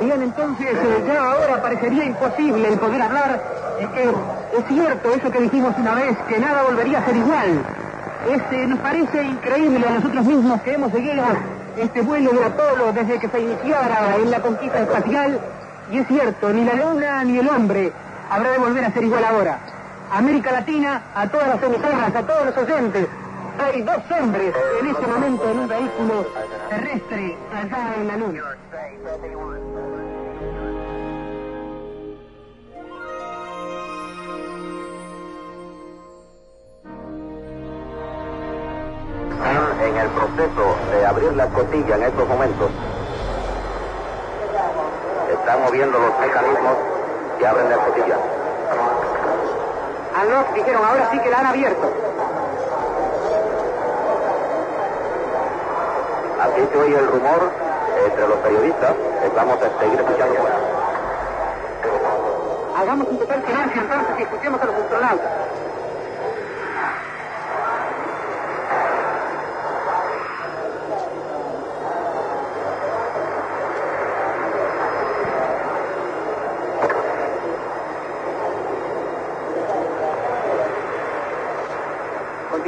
[0.00, 3.40] Bien, entonces eh, ya ahora parecería imposible el poder hablar.
[3.80, 4.02] Es que
[4.58, 7.62] es cierto eso que dijimos una vez, que nada volvería a ser igual.
[8.28, 11.24] Este, nos parece increíble a nosotros mismos que hemos seguido
[11.76, 15.40] este vuelo de Apolo desde que se iniciara en la conquista espacial.
[15.92, 17.92] Y es cierto, ni la luna ni el hombre
[18.28, 19.58] habrá de volver a ser igual ahora.
[20.12, 23.06] América Latina, a todas las emisoras, a todos los oyentes,
[23.58, 26.26] hay dos hombres en este momento en un vehículo
[26.68, 28.42] terrestre allá en la luna.
[39.82, 42.70] En el proceso de abrir la escotilla en estos momentos.
[45.32, 46.74] Están moviendo los mecanismos
[47.38, 48.16] que abren la escotilla.
[50.18, 51.92] Al nos dijeron, ahora sí que la han abierto.
[56.42, 57.50] Aquí se oye el rumor
[58.06, 58.94] entre los periodistas.
[59.34, 60.34] Vamos a seguir escuchando.
[62.78, 65.30] Hagamos un total silencio entonces y escuchemos a los astronautas.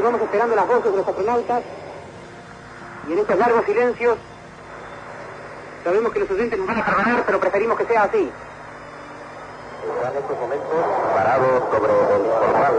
[0.09, 1.63] Continuamos esperando las voces de los astronautas
[3.07, 4.17] y en estos largos silencios
[5.85, 8.17] sabemos que los oyentes nos van a perdonar, pero preferimos que sea así.
[8.17, 8.31] en
[10.17, 10.67] estos momentos
[11.15, 12.75] parado sobre el portal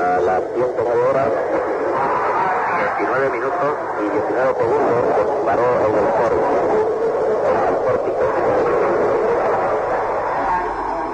[0.00, 1.28] a las 19 horas
[2.98, 6.38] 19 minutos y 19 segundos se paró en el foro,
[7.46, 8.22] en el pórtico.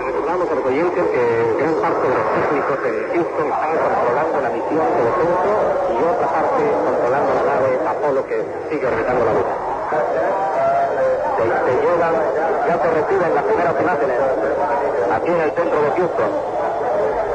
[0.06, 1.24] Recordamos a los oyentes que
[2.02, 5.52] de los técnicos en Houston están controlando la misión de descenso
[5.90, 8.36] y otra parte controlando la nave Apolo que
[8.70, 9.54] sigue orbitando la luna.
[11.36, 12.14] Se, se llevan,
[12.66, 14.18] ya se reciben las primeras imágenes
[15.14, 16.30] aquí en el centro de Houston.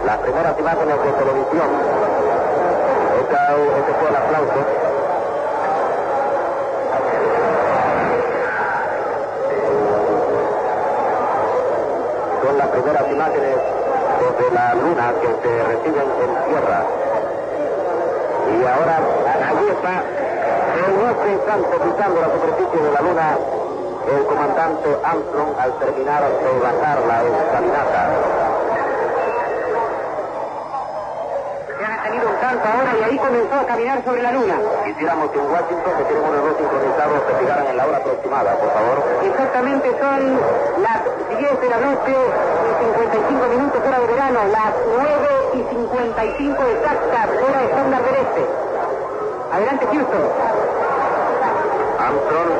[0.05, 1.69] Las primeras imágenes de televisión
[3.79, 4.59] ese fue el aplauso.
[12.43, 13.78] Son las primeras imágenes
[14.19, 16.83] desde la luna que se reciben en tierra.
[18.49, 18.99] Y ahora,
[19.49, 20.03] allí está,
[20.79, 23.37] en este instante, pisando la superficie de la luna,
[24.09, 28.38] el comandante Armstrong al terminar de bajar la escalinata.
[32.57, 34.55] Ahora y ahí comenzó a caminar sobre la luna.
[34.85, 38.55] Quisiéramos que en Washington que tenemos los dos sincronizados se fijaran en la hora aproximada,
[38.57, 38.97] por favor.
[39.23, 40.21] Exactamente son
[40.81, 40.99] las
[41.37, 47.27] 10 de la noche y 55 minutos hora de verano, las 9 y 55 exactas
[47.37, 48.45] hora estándar del este.
[49.53, 50.25] Adelante Houston.
[51.99, 52.51] Armstrong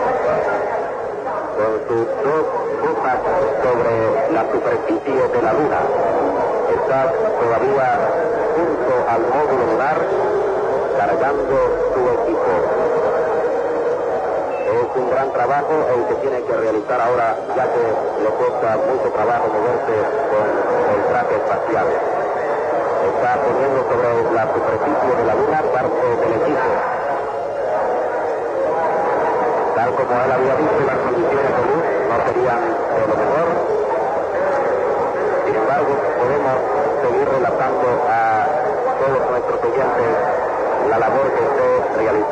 [1.57, 2.45] con sus dos
[2.81, 3.19] botas
[3.63, 6.28] sobre la superficie de la luna.
[6.89, 7.85] Está todavía
[8.57, 9.97] junto al módulo lunar
[10.97, 11.55] cargando
[11.93, 12.51] su equipo.
[14.73, 17.83] Es un gran trabajo el que tiene que realizar ahora, ya que
[18.25, 20.01] le cuesta mucho trabajo moverse
[20.33, 20.45] con
[20.97, 21.87] el traje espacial.
[23.05, 26.69] Está poniendo sobre la superficie de la luna parte del equipo.
[29.75, 33.47] Tal como él había visto, las condiciones de luz no serían de lo mejor.
[35.45, 36.57] Sin embargo, podemos
[37.01, 38.45] seguir relatando a
[38.99, 40.11] todos nuestros oyentes
[40.89, 41.43] la labor que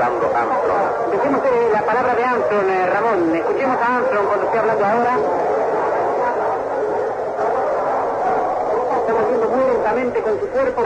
[0.08, 1.12] realizando Armstrong.
[1.12, 1.41] Dejemos
[1.72, 3.36] la palabra de Armstrong, eh, Ramón.
[3.36, 5.17] Escuchemos a Armstrong cuando esté hablando ahora.
[8.98, 10.82] Está moviendo muy lentamente con su cuerpo.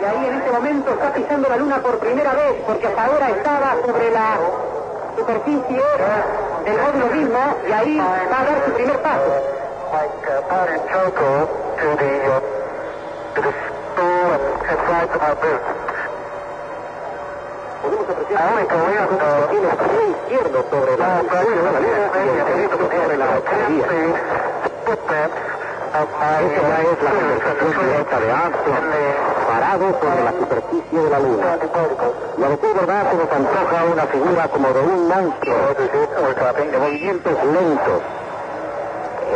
[0.00, 3.30] y ahí en este momento está pisando la luna por primera vez, porque hasta ahora
[3.30, 4.38] estaba sobre la
[5.16, 5.82] superficie
[6.64, 9.60] del módulo mismo, y ahí va a dar su primer paso.
[9.92, 12.40] like uh, powder charcoal to the, uh,
[13.34, 14.89] to the stool and, and sides of our boots.
[17.80, 18.76] Podemos apreciar Ahora que
[19.50, 21.08] tiene el pie izquierdo sobre la
[23.00, 23.26] sobre la.
[24.90, 25.30] Esta
[25.90, 28.84] ya es la conversación directa de Armstrong,
[29.48, 31.58] parado sobre la superficie de la luna.
[32.36, 37.32] Y a decir verdad se nos antoja una figura como de un monstruo, de movimientos
[37.44, 38.02] lentos,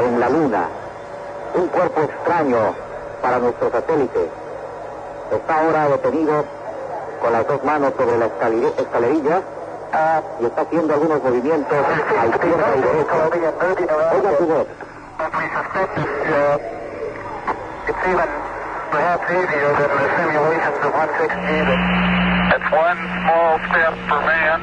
[0.04, 0.68] en la Luna,
[1.54, 2.74] un cuerpo extraño
[3.22, 4.43] para nuestro satélite.
[5.32, 6.44] Está ahora detenido
[7.20, 9.42] con las dos manos sobre la escalerilla
[10.40, 13.14] y está haciendo algunos movimientos a izquierda y derecha.
[14.12, 14.66] Oiga su voz.
[18.94, 21.34] perhaps easier than the simulations of 160.
[22.54, 24.62] It's one small step for man,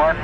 [0.00, 0.16] one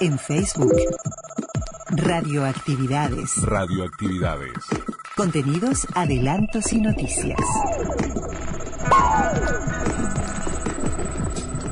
[0.00, 0.74] En Facebook.
[1.90, 3.42] Radioactividades.
[3.42, 4.54] Radioactividades.
[5.16, 7.40] Contenidos, adelantos y noticias.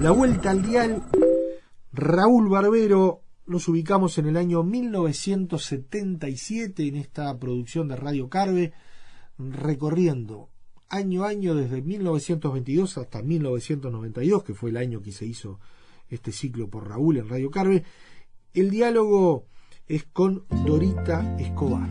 [0.00, 1.04] La vuelta al dial.
[1.92, 3.22] Raúl Barbero.
[3.46, 8.72] Nos ubicamos en el año 1977 en esta producción de Radio Carve,
[9.38, 10.48] recorriendo
[10.88, 15.60] año a año desde 1922 hasta 1992, que fue el año que se hizo
[16.08, 17.84] este ciclo por Raúl en Radio Carve,
[18.54, 19.46] el diálogo
[19.86, 21.90] es con Dorita Escobar.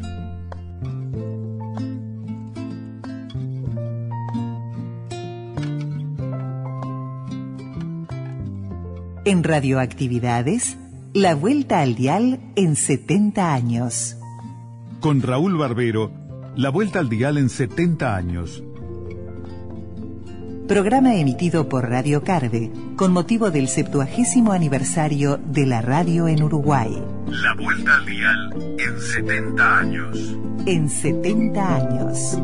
[9.25, 10.77] En Radioactividades,
[11.13, 14.17] la vuelta al dial en 70 años.
[14.99, 16.11] Con Raúl Barbero
[16.55, 18.63] La vuelta al dial en 70 años.
[20.67, 26.89] Programa emitido por Radio Carve con motivo del 70 aniversario de la radio en Uruguay.
[27.27, 30.37] La vuelta al dial en 70 años.
[30.65, 32.39] En 70 años.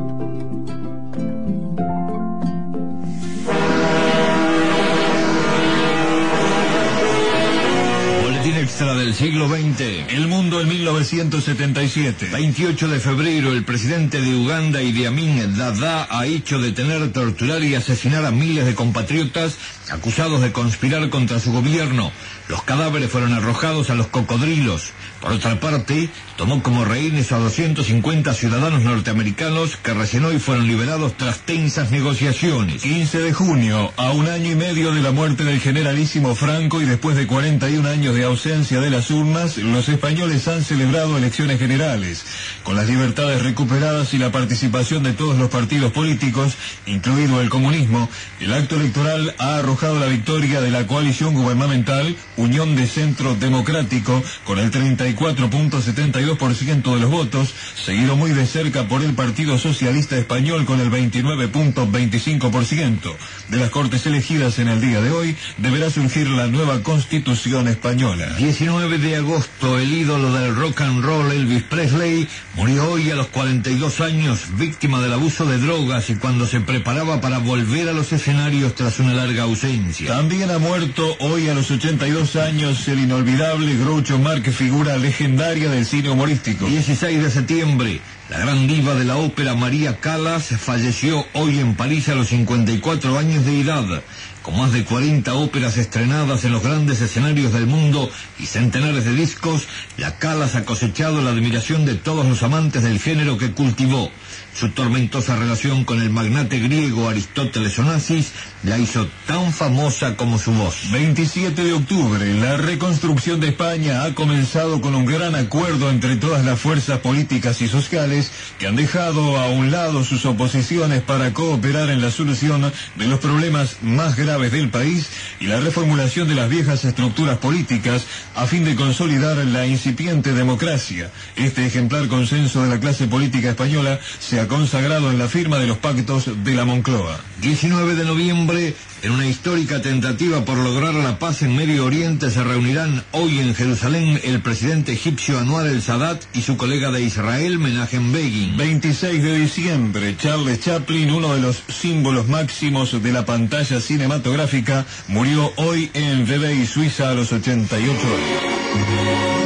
[8.92, 9.82] Extra del siglo XX.
[10.10, 12.30] El mundo en 1977.
[12.30, 17.76] 28 de febrero, el presidente de Uganda, Idi Amin Dada, ha hecho detener, torturar y
[17.76, 19.58] asesinar a miles de compatriotas
[19.92, 22.12] acusados de conspirar contra su gobierno.
[22.48, 24.92] Los cadáveres fueron arrojados a los cocodrilos.
[25.22, 31.16] Por otra parte, tomó como rehenes a 250 ciudadanos norteamericanos que recién hoy fueron liberados
[31.16, 32.82] tras tensas negociaciones.
[32.82, 36.86] 15 de junio, a un año y medio de la muerte del generalísimo Franco y
[36.86, 42.26] después de 41 años de ausencia de las urnas, los españoles han celebrado elecciones generales.
[42.64, 46.56] Con las libertades recuperadas y la participación de todos los partidos políticos,
[46.86, 48.10] incluido el comunismo,
[48.40, 54.24] el acto electoral ha arrojado la victoria de la coalición gubernamental Unión de Centro Democrático
[54.46, 60.66] con el 34.72% de los votos, seguido muy de cerca por el Partido Socialista Español
[60.66, 63.16] con el 29.25%.
[63.50, 68.34] De las cortes elegidas en el día de hoy, deberá surgir la nueva Constitución española.
[68.38, 73.28] 19 de agosto, el ídolo del rock and roll Elvis Presley murió hoy a los
[73.28, 78.14] 42 años, víctima del abuso de drogas y cuando se preparaba para volver a los
[78.14, 80.08] escenarios tras una larga ausencia.
[80.08, 85.86] También ha muerto hoy a los 82 años el inolvidable Groucho Marx, figura legendaria del
[85.86, 86.66] cine humorístico.
[86.66, 92.08] 16 de septiembre, la gran diva de la ópera María Callas falleció hoy en París
[92.08, 94.02] a los 54 años de edad.
[94.42, 99.14] Con más de 40 óperas estrenadas en los grandes escenarios del mundo y centenares de
[99.14, 99.68] discos,
[99.98, 104.10] la Callas ha cosechado la admiración de todos los amantes del género que cultivó.
[104.54, 108.32] Su tormentosa relación con el magnate griego Aristóteles Onassis
[108.64, 110.92] la hizo tan famosa como su voz.
[110.92, 116.46] 27 de octubre, la reconstrucción de España ha comenzado con un gran acuerdo entre todas
[116.46, 121.90] las fuerzas políticas y sociales que han dejado a un lado sus oposiciones para cooperar
[121.90, 125.08] en la solución de los problemas más graves del país
[125.40, 131.10] y la reformulación de las viejas estructuras políticas a fin de consolidar la incipiente democracia.
[131.36, 135.78] Este ejemplar consenso de la clase política española se consagrado en la firma de los
[135.78, 137.20] pactos de la Moncloa.
[137.42, 142.44] 19 de noviembre, en una histórica tentativa por lograr la paz en Medio Oriente, se
[142.44, 147.60] reunirán hoy en Jerusalén el presidente egipcio Anwar el Sadat y su colega de Israel,
[147.60, 148.58] Menachem Begin.
[148.58, 155.52] 26 de diciembre, Charles Chaplin, uno de los símbolos máximos de la pantalla cinematográfica, murió
[155.56, 159.41] hoy en Vevey, Suiza, a los 88 años.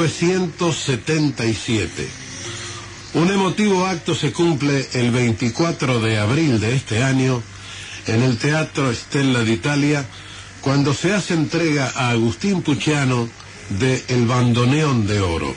[0.00, 2.08] 1977.
[3.12, 7.42] Un emotivo acto se cumple el 24 de abril de este año
[8.06, 10.06] en el Teatro Stella d'Italia
[10.62, 13.28] cuando se hace entrega a Agustín Pucciano
[13.78, 15.54] de El Bandoneón de Oro.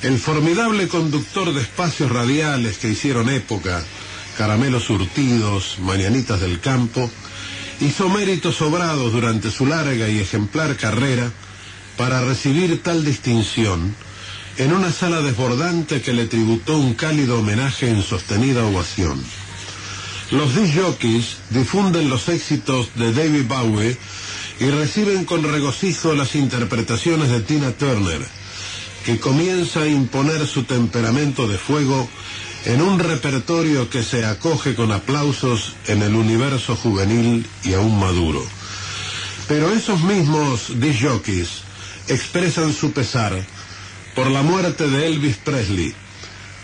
[0.00, 3.84] El formidable conductor de espacios radiales que hicieron época,
[4.38, 7.10] Caramelos Surtidos, Mañanitas del Campo,
[7.80, 11.30] hizo méritos sobrados durante su larga y ejemplar carrera
[11.96, 13.94] para recibir tal distinción
[14.58, 19.22] en una sala desbordante que le tributó un cálido homenaje en sostenida ovación.
[20.30, 20.74] Los disc
[21.50, 23.96] difunden los éxitos de David Bowie
[24.60, 28.22] y reciben con regocijo las interpretaciones de Tina Turner,
[29.04, 32.08] que comienza a imponer su temperamento de fuego
[32.64, 38.42] en un repertorio que se acoge con aplausos en el universo juvenil y aún maduro.
[39.48, 41.61] Pero esos mismos disc
[42.08, 43.32] expresan su pesar
[44.14, 45.94] por la muerte de Elvis Presley,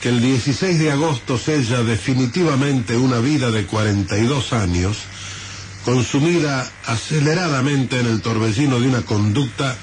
[0.02, 4.98] que el 16 de agosto sella definitivamente una vida de 42 años,
[5.84, 9.76] consumida aceleradamente en el torbellino de una conducta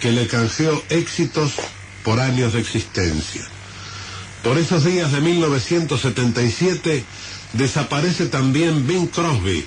[0.00, 1.52] que le canjeó éxitos
[2.02, 3.42] por años de existencia.
[4.42, 7.04] Por esos días de 1977
[7.54, 9.64] desaparece también Bing Crosby,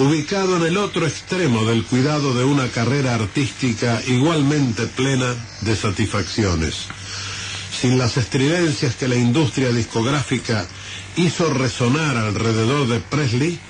[0.00, 6.86] ubicado en el otro extremo del cuidado de una carrera artística igualmente plena de satisfacciones.
[7.78, 10.66] Sin las estridencias que la industria discográfica
[11.16, 13.60] hizo resonar alrededor de Presley,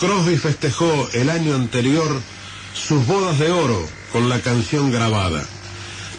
[0.00, 2.20] Crosby festejó el año anterior
[2.74, 5.46] sus bodas de oro con la canción grabada.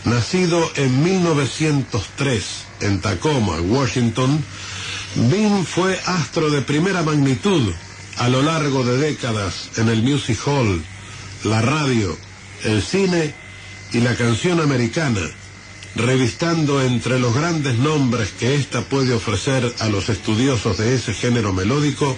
[0.05, 2.43] Nacido en 1903
[2.79, 4.41] en Tacoma, Washington,
[5.15, 7.73] Bing fue astro de primera magnitud
[8.17, 10.83] a lo largo de décadas en el music hall,
[11.43, 12.17] la radio,
[12.63, 13.33] el cine
[13.91, 15.21] y la canción americana,
[15.95, 21.53] revistando entre los grandes nombres que ésta puede ofrecer a los estudiosos de ese género
[21.53, 22.17] melódico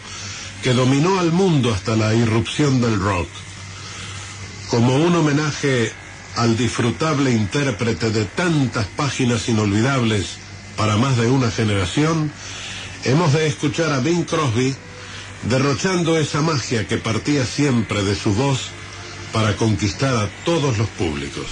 [0.63, 3.29] que dominó al mundo hasta la irrupción del rock.
[4.69, 5.91] Como un homenaje
[6.35, 10.37] al disfrutable intérprete de tantas páginas inolvidables
[10.75, 12.31] para más de una generación,
[13.03, 14.75] hemos de escuchar a Bing Crosby
[15.43, 18.71] derrochando esa magia que partía siempre de su voz
[19.31, 21.47] para conquistar a todos los públicos.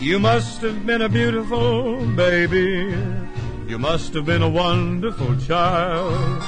[0.00, 2.94] You must have been a beautiful baby.
[3.66, 6.42] You must have been a wonderful child.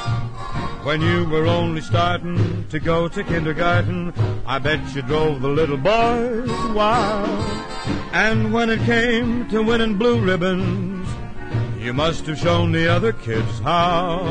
[0.84, 4.12] When you were only starting to go to kindergarten,
[4.48, 7.66] I bet you drove the little boys wild.
[8.12, 11.08] And when it came to winning blue ribbons,
[11.80, 14.22] you must have shown the other kids how.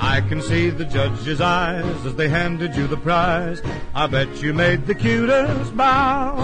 [0.00, 3.62] I can see the judge's eyes as they handed you the prize.
[3.94, 6.34] I bet you made the cutest bow.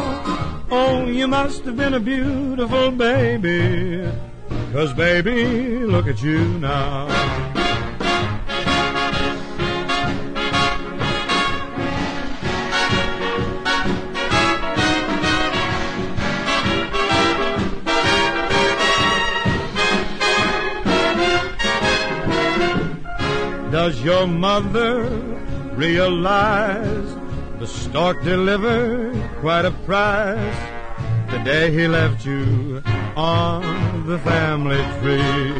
[0.70, 4.09] Oh, you must have been a beautiful baby.
[4.72, 7.55] Cause baby, look at you now.
[23.87, 25.05] Does your mother
[25.76, 27.09] realize
[27.61, 30.59] the stork delivered quite a prize
[31.30, 32.82] the day he left you
[33.14, 35.55] on the family tree.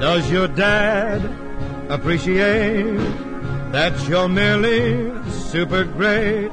[0.00, 1.22] Does your dad
[1.88, 2.98] appreciate
[3.70, 6.50] that you're merely super great?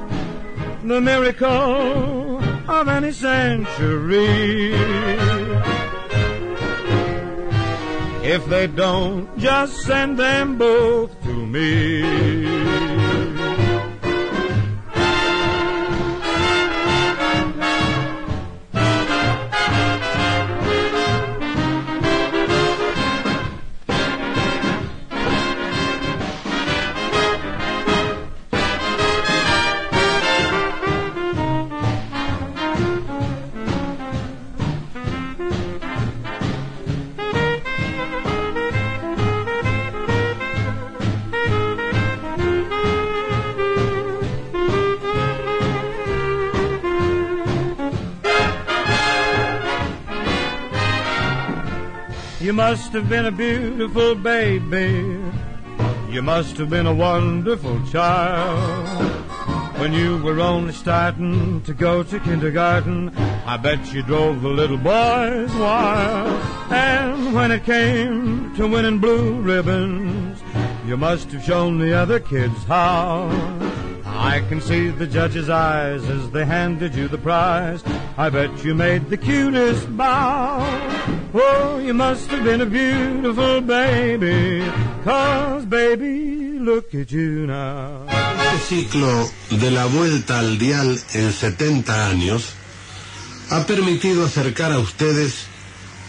[0.84, 2.38] The miracle
[2.70, 4.76] of any century.
[8.30, 12.09] If they don't, just send them both to me.
[52.90, 55.16] Must have been a beautiful baby.
[56.10, 58.98] You must have been a wonderful child.
[59.78, 63.10] When you were only starting to go to kindergarten,
[63.46, 66.42] I bet you drove the little boys wild.
[66.72, 70.42] And when it came to winning blue ribbons,
[70.84, 73.28] you must have shown the other kids how.
[74.04, 77.84] I can see the judge's eyes as they handed you the prize.
[78.18, 80.89] I bet you made the cutest bow.
[81.32, 84.64] Oh, you must have been a beautiful baby.
[85.04, 88.06] Cause baby, look at you now.
[88.08, 92.50] Este ciclo de la vuelta al dial en 70 años
[93.50, 95.46] ha permitido acercar a ustedes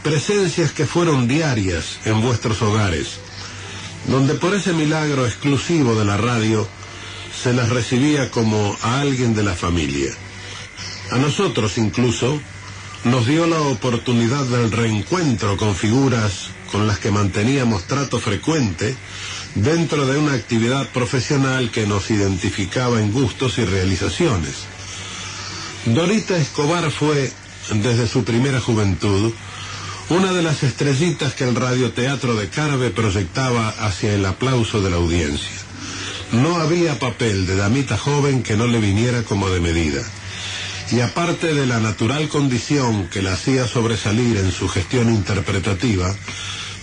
[0.01, 3.19] presencias que fueron diarias en vuestros hogares,
[4.07, 6.67] donde por ese milagro exclusivo de la radio
[7.43, 10.11] se las recibía como a alguien de la familia.
[11.11, 12.41] A nosotros incluso
[13.03, 18.95] nos dio la oportunidad del reencuentro con figuras con las que manteníamos trato frecuente
[19.55, 24.53] dentro de una actividad profesional que nos identificaba en gustos y realizaciones.
[25.85, 27.31] Dorita Escobar fue,
[27.73, 29.33] desde su primera juventud,
[30.09, 34.97] una de las estrellitas que el radioteatro de Carve proyectaba hacia el aplauso de la
[34.97, 35.57] audiencia.
[36.31, 40.01] No había papel de damita joven que no le viniera como de medida.
[40.91, 46.13] Y aparte de la natural condición que la hacía sobresalir en su gestión interpretativa,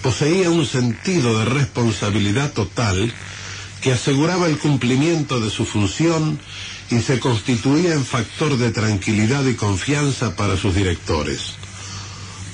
[0.03, 3.13] poseía un sentido de responsabilidad total
[3.83, 6.41] que aseguraba el cumplimiento de su función
[6.91, 11.53] y se constituía en factor de tranquilidad y confianza para sus directores.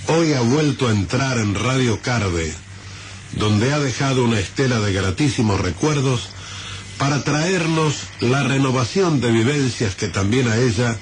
[0.09, 2.53] Hoy ha vuelto a entrar en Radio Carve,
[3.37, 6.31] donde ha dejado una estela de gratísimos recuerdos
[6.99, 10.99] para traernos la renovación de vivencias que también a ella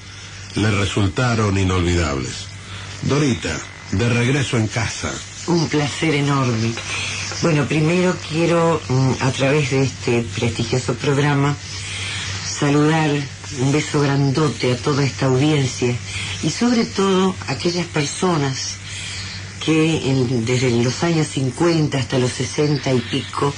[0.57, 2.47] le resultaron inolvidables.
[3.03, 3.57] Dorita,
[3.93, 5.13] de regreso en casa.
[5.47, 6.73] Un placer enorme.
[7.43, 11.57] Bueno, primero quiero, mm, a través de este prestigioso programa,
[12.47, 13.11] saludar
[13.61, 15.95] un beso grandote a toda esta audiencia
[16.43, 18.77] y sobre todo a aquellas personas
[19.65, 23.53] que en- desde los años 50 hasta los 60 y pico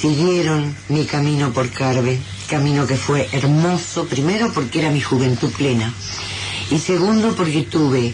[0.00, 2.18] siguieron mi camino por Carve,
[2.50, 5.94] camino que fue hermoso, primero porque era mi juventud plena
[6.70, 8.12] y segundo porque tuve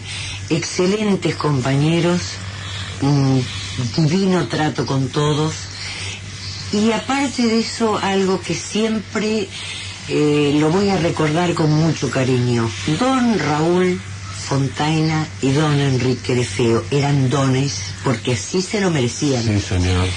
[0.49, 2.21] excelentes compañeros,
[3.01, 3.43] un
[3.95, 5.53] divino trato con todos
[6.71, 9.47] y aparte de eso algo que siempre
[10.07, 12.69] eh, lo voy a recordar con mucho cariño.
[12.99, 13.99] Don Raúl
[14.47, 19.43] Fontaina y don Enrique de Feo eran dones porque así se lo merecían.
[19.43, 20.07] Sí, señor.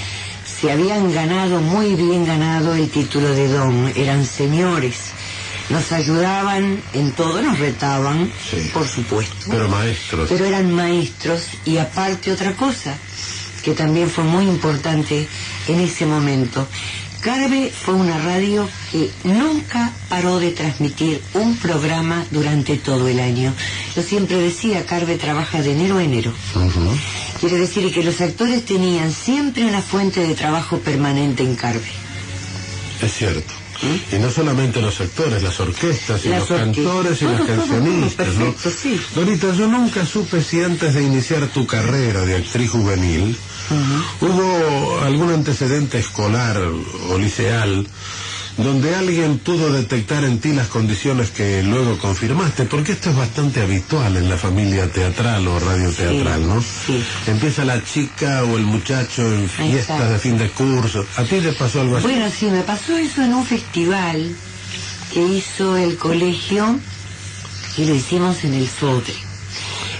[0.61, 5.09] Se habían ganado, muy bien ganado el título de don, eran señores.
[5.71, 8.31] Nos ayudaban en todo, nos retaban,
[8.71, 9.47] por supuesto.
[9.49, 10.29] Pero maestros.
[10.29, 12.95] Pero eran maestros y aparte otra cosa
[13.63, 15.27] que también fue muy importante
[15.67, 16.67] en ese momento.
[17.21, 23.51] Carve fue una radio que nunca paró de transmitir un programa durante todo el año.
[23.95, 26.31] Yo siempre decía, Carve trabaja de enero a enero.
[27.41, 31.91] Quiere decir que los actores tenían siempre una fuente de trabajo permanente en Carve.
[33.01, 33.51] Es cierto.
[34.11, 38.53] Y no solamente los actores, las orquestas y Las los cantores y los cancionistas, ¿no?
[38.53, 39.01] perfecto, sí.
[39.15, 43.35] Dorita, yo nunca supe si antes de iniciar tu carrera de actriz juvenil
[44.19, 46.61] hubo algún antecedente escolar
[47.09, 47.87] o liceal
[48.63, 53.61] donde alguien pudo detectar en ti las condiciones que luego confirmaste, porque esto es bastante
[53.61, 56.63] habitual en la familia teatral o radioteatral, ¿no?
[57.27, 60.09] Empieza la chica o el muchacho en fiestas Exacto.
[60.13, 61.05] de fin de curso.
[61.17, 62.07] ¿A ti te pasó algo así?
[62.07, 64.35] Bueno, sí, me pasó eso en un festival
[65.13, 66.79] que hizo el colegio
[67.77, 69.13] y lo hicimos en el Sodre.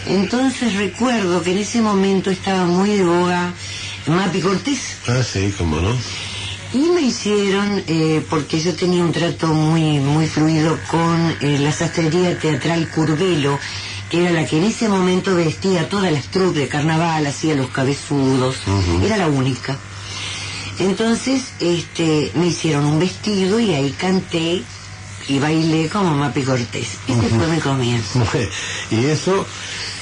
[0.08, 3.54] Entonces recuerdo que en ese momento estaba muy de boga
[4.08, 5.96] Mapi Cortés Ah, sí, cómo no.
[6.74, 11.72] Y me hicieron, eh, porque yo tenía un trato muy, muy fluido con eh, la
[11.72, 13.60] sastrería teatral Curvelo,
[14.10, 17.70] que era la que en ese momento vestía todas las troupes de carnaval, hacía los
[17.70, 18.58] cabezudos,
[19.04, 19.78] era la única.
[20.80, 24.64] Entonces, este, me hicieron un vestido y ahí canté
[25.28, 26.98] y bailé como Mapi Cortés.
[27.08, 28.26] Ese fue mi comienzo.
[28.92, 29.46] y eso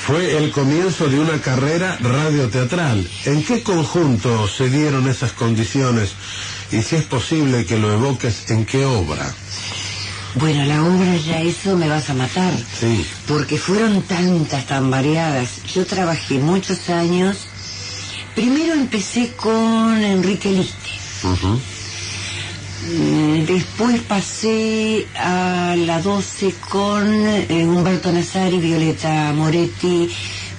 [0.06, 3.08] fue el comienzo de una carrera radioteatral.
[3.26, 6.14] ¿En qué conjunto se dieron esas condiciones?
[6.72, 9.34] Y si es posible que lo evoques, ¿en qué obra?
[10.36, 12.54] Bueno, la obra ya eso me vas a matar.
[12.80, 13.06] Sí.
[13.28, 15.64] porque fueron tantas, tan variadas.
[15.74, 17.38] Yo trabajé muchos años.
[18.36, 20.90] Primero empecé con Enrique Liste.
[22.88, 30.10] Mm, Después pasé a la 12 con eh, Humberto Nazari, Violeta Moretti,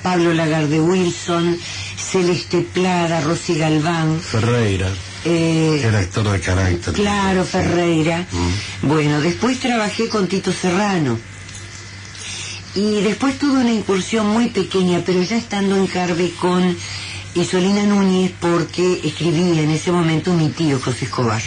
[0.03, 1.57] Pablo Lagarde Wilson,
[1.97, 4.21] Celeste Plada, Rosy Galván.
[4.21, 4.91] Ferreira.
[5.25, 6.95] Eh, Era actor de carácter.
[6.95, 8.27] Claro, Ferreira.
[8.83, 11.18] Bueno, después trabajé con Tito Serrano.
[12.75, 16.77] Y después tuve una incursión muy pequeña, pero ya estando en Carve con
[17.35, 21.43] Isolina Núñez, porque escribía en ese momento mi tío José Escobar.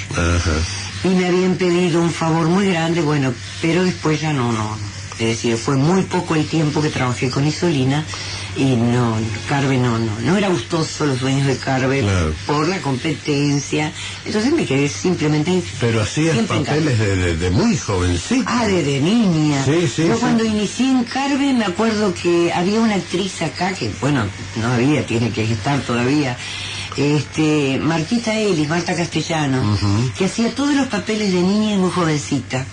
[1.03, 4.63] Y me habían pedido un favor muy grande, bueno, pero después ya no, no.
[4.63, 4.93] no.
[5.19, 8.03] Es decir, fue muy poco el tiempo que trabajé con Isolina
[8.57, 9.15] y no,
[9.47, 12.03] Carve no, no, no era gustoso los dueños de Carve
[12.47, 13.91] por la competencia.
[14.25, 18.43] Entonces me quedé simplemente Pero hacías papeles de, de- de muy jovencito.
[18.47, 19.63] Ah, desde niña.
[19.65, 20.19] Sí, sí, Yo sí.
[20.19, 24.25] cuando inicié en Carve me acuerdo que había una actriz acá que, bueno,
[24.59, 26.37] no había, tiene que estar todavía.
[26.97, 29.77] Este, Marquita Ellis, Marta Castellano,
[30.17, 32.65] que hacía todos los papeles de niña y muy jovencita.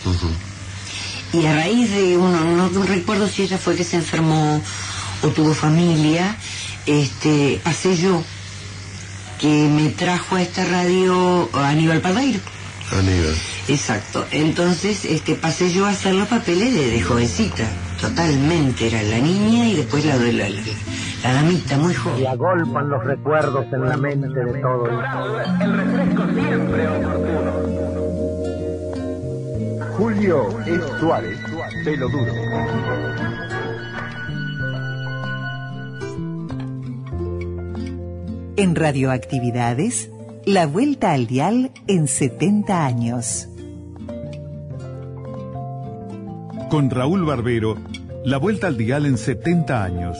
[1.32, 4.60] Y a raíz de uno, no, no recuerdo si ella fue que se enfermó
[5.22, 6.36] o tuvo familia,
[6.86, 8.22] este, pasé yo,
[9.38, 12.40] que me trajo a esta radio Aníbal Pardeiro.
[12.92, 13.36] Aníbal.
[13.68, 14.26] Exacto.
[14.32, 17.64] Entonces, este, pasé yo a hacer los papeles de, de jovencita.
[18.00, 18.88] Totalmente.
[18.88, 20.48] Era la niña y después la, la, la,
[21.22, 22.22] la damita, muy joven.
[22.22, 24.88] Y agolpan los recuerdos en la mente de todos.
[25.60, 27.89] El refresco siempre oportuno.
[30.00, 30.80] Julio E.
[30.98, 31.38] Suárez,
[31.84, 32.32] pelo duro.
[38.56, 40.10] En Radioactividades,
[40.46, 43.50] la vuelta al dial en 70 años.
[46.70, 47.76] Con Raúl Barbero,
[48.24, 50.16] la vuelta al dial en 70 años.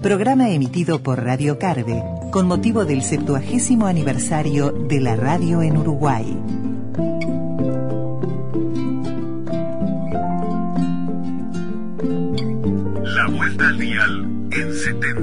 [0.00, 2.00] Programa emitido por Radio Carve
[2.30, 6.59] con motivo del 70 aniversario de la radio en Uruguay.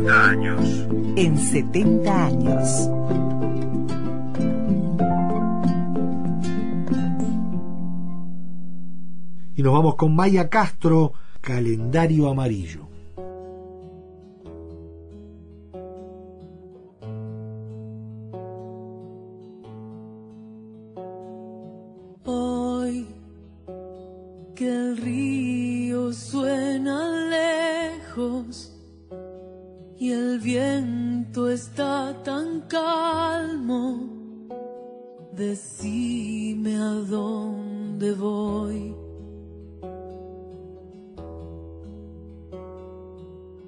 [0.08, 0.88] 70 años.
[1.18, 2.89] En 70 años.
[9.55, 12.87] Y nos vamos con Maya Castro, calendario amarillo.
[31.46, 34.00] Está tan calmo.
[35.34, 38.96] Decime a dónde voy.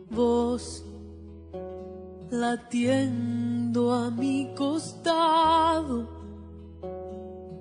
[0.09, 0.84] Vos
[2.32, 6.07] latiendo a mi costado,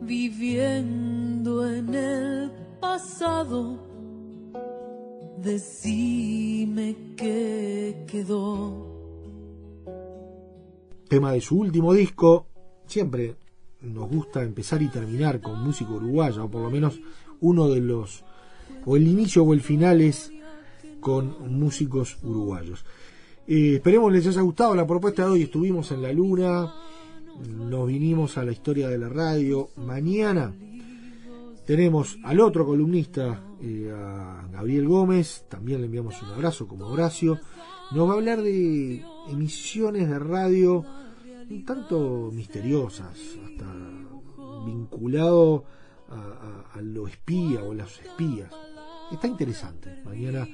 [0.00, 2.50] viviendo en el
[2.80, 3.78] pasado,
[5.42, 8.87] decime qué quedó.
[11.08, 12.46] Tema de su último disco,
[12.86, 13.36] siempre
[13.80, 17.00] nos gusta empezar y terminar con música uruguaya, o por lo menos
[17.40, 18.24] uno de los,
[18.84, 20.30] o el inicio o el final es
[21.00, 22.84] con músicos uruguayos.
[23.46, 25.42] Eh, esperemos les haya gustado la propuesta de hoy.
[25.44, 26.74] Estuvimos en la luna,
[27.56, 29.70] nos vinimos a la historia de la radio.
[29.76, 30.52] Mañana
[31.64, 35.46] tenemos al otro columnista, eh, a Gabriel Gómez.
[35.48, 37.40] También le enviamos un abrazo como Horacio.
[37.92, 40.84] Nos va a hablar de emisiones de radio
[41.50, 43.66] un tanto misteriosas, hasta
[44.66, 45.64] vinculado
[46.10, 48.50] a, a, a lo espía o las espías.
[49.10, 50.02] Está interesante.
[50.04, 50.46] Mañana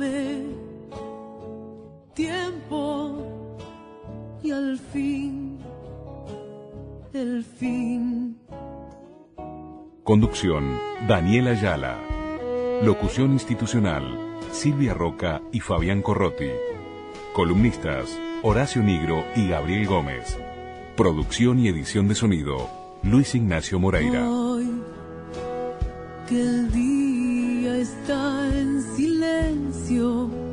[0.00, 0.42] Dame
[2.14, 3.26] tiempo
[4.42, 5.58] y al fin,
[7.12, 8.36] el fin.
[10.02, 11.98] Conducción, Daniela Ayala.
[12.82, 16.50] Locución institucional, Silvia Roca y Fabián Corrotti.
[17.34, 20.38] Columnistas, Horacio Nigro y Gabriel Gómez.
[20.96, 22.68] Producción y edición de sonido,
[23.02, 24.28] Luis Ignacio Moreira.
[24.28, 24.82] Hoy
[26.26, 28.39] que el día está
[29.90, 30.49] silencio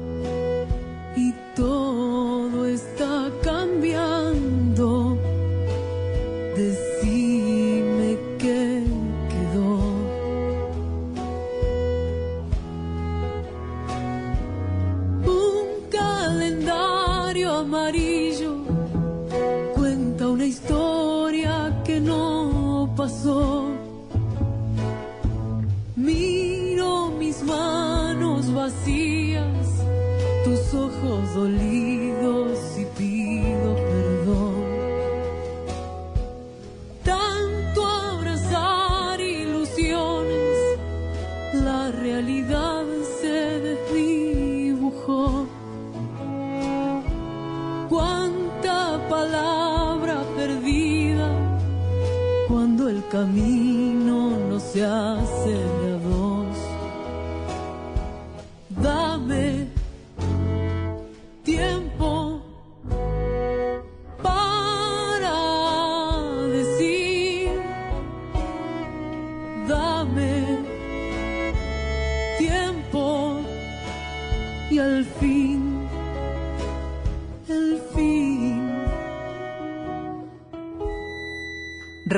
[53.17, 55.36] camino no se hace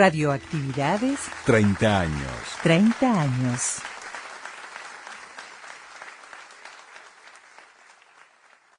[0.10, 2.32] Radioactividades 30 años.
[2.64, 3.78] 30 años.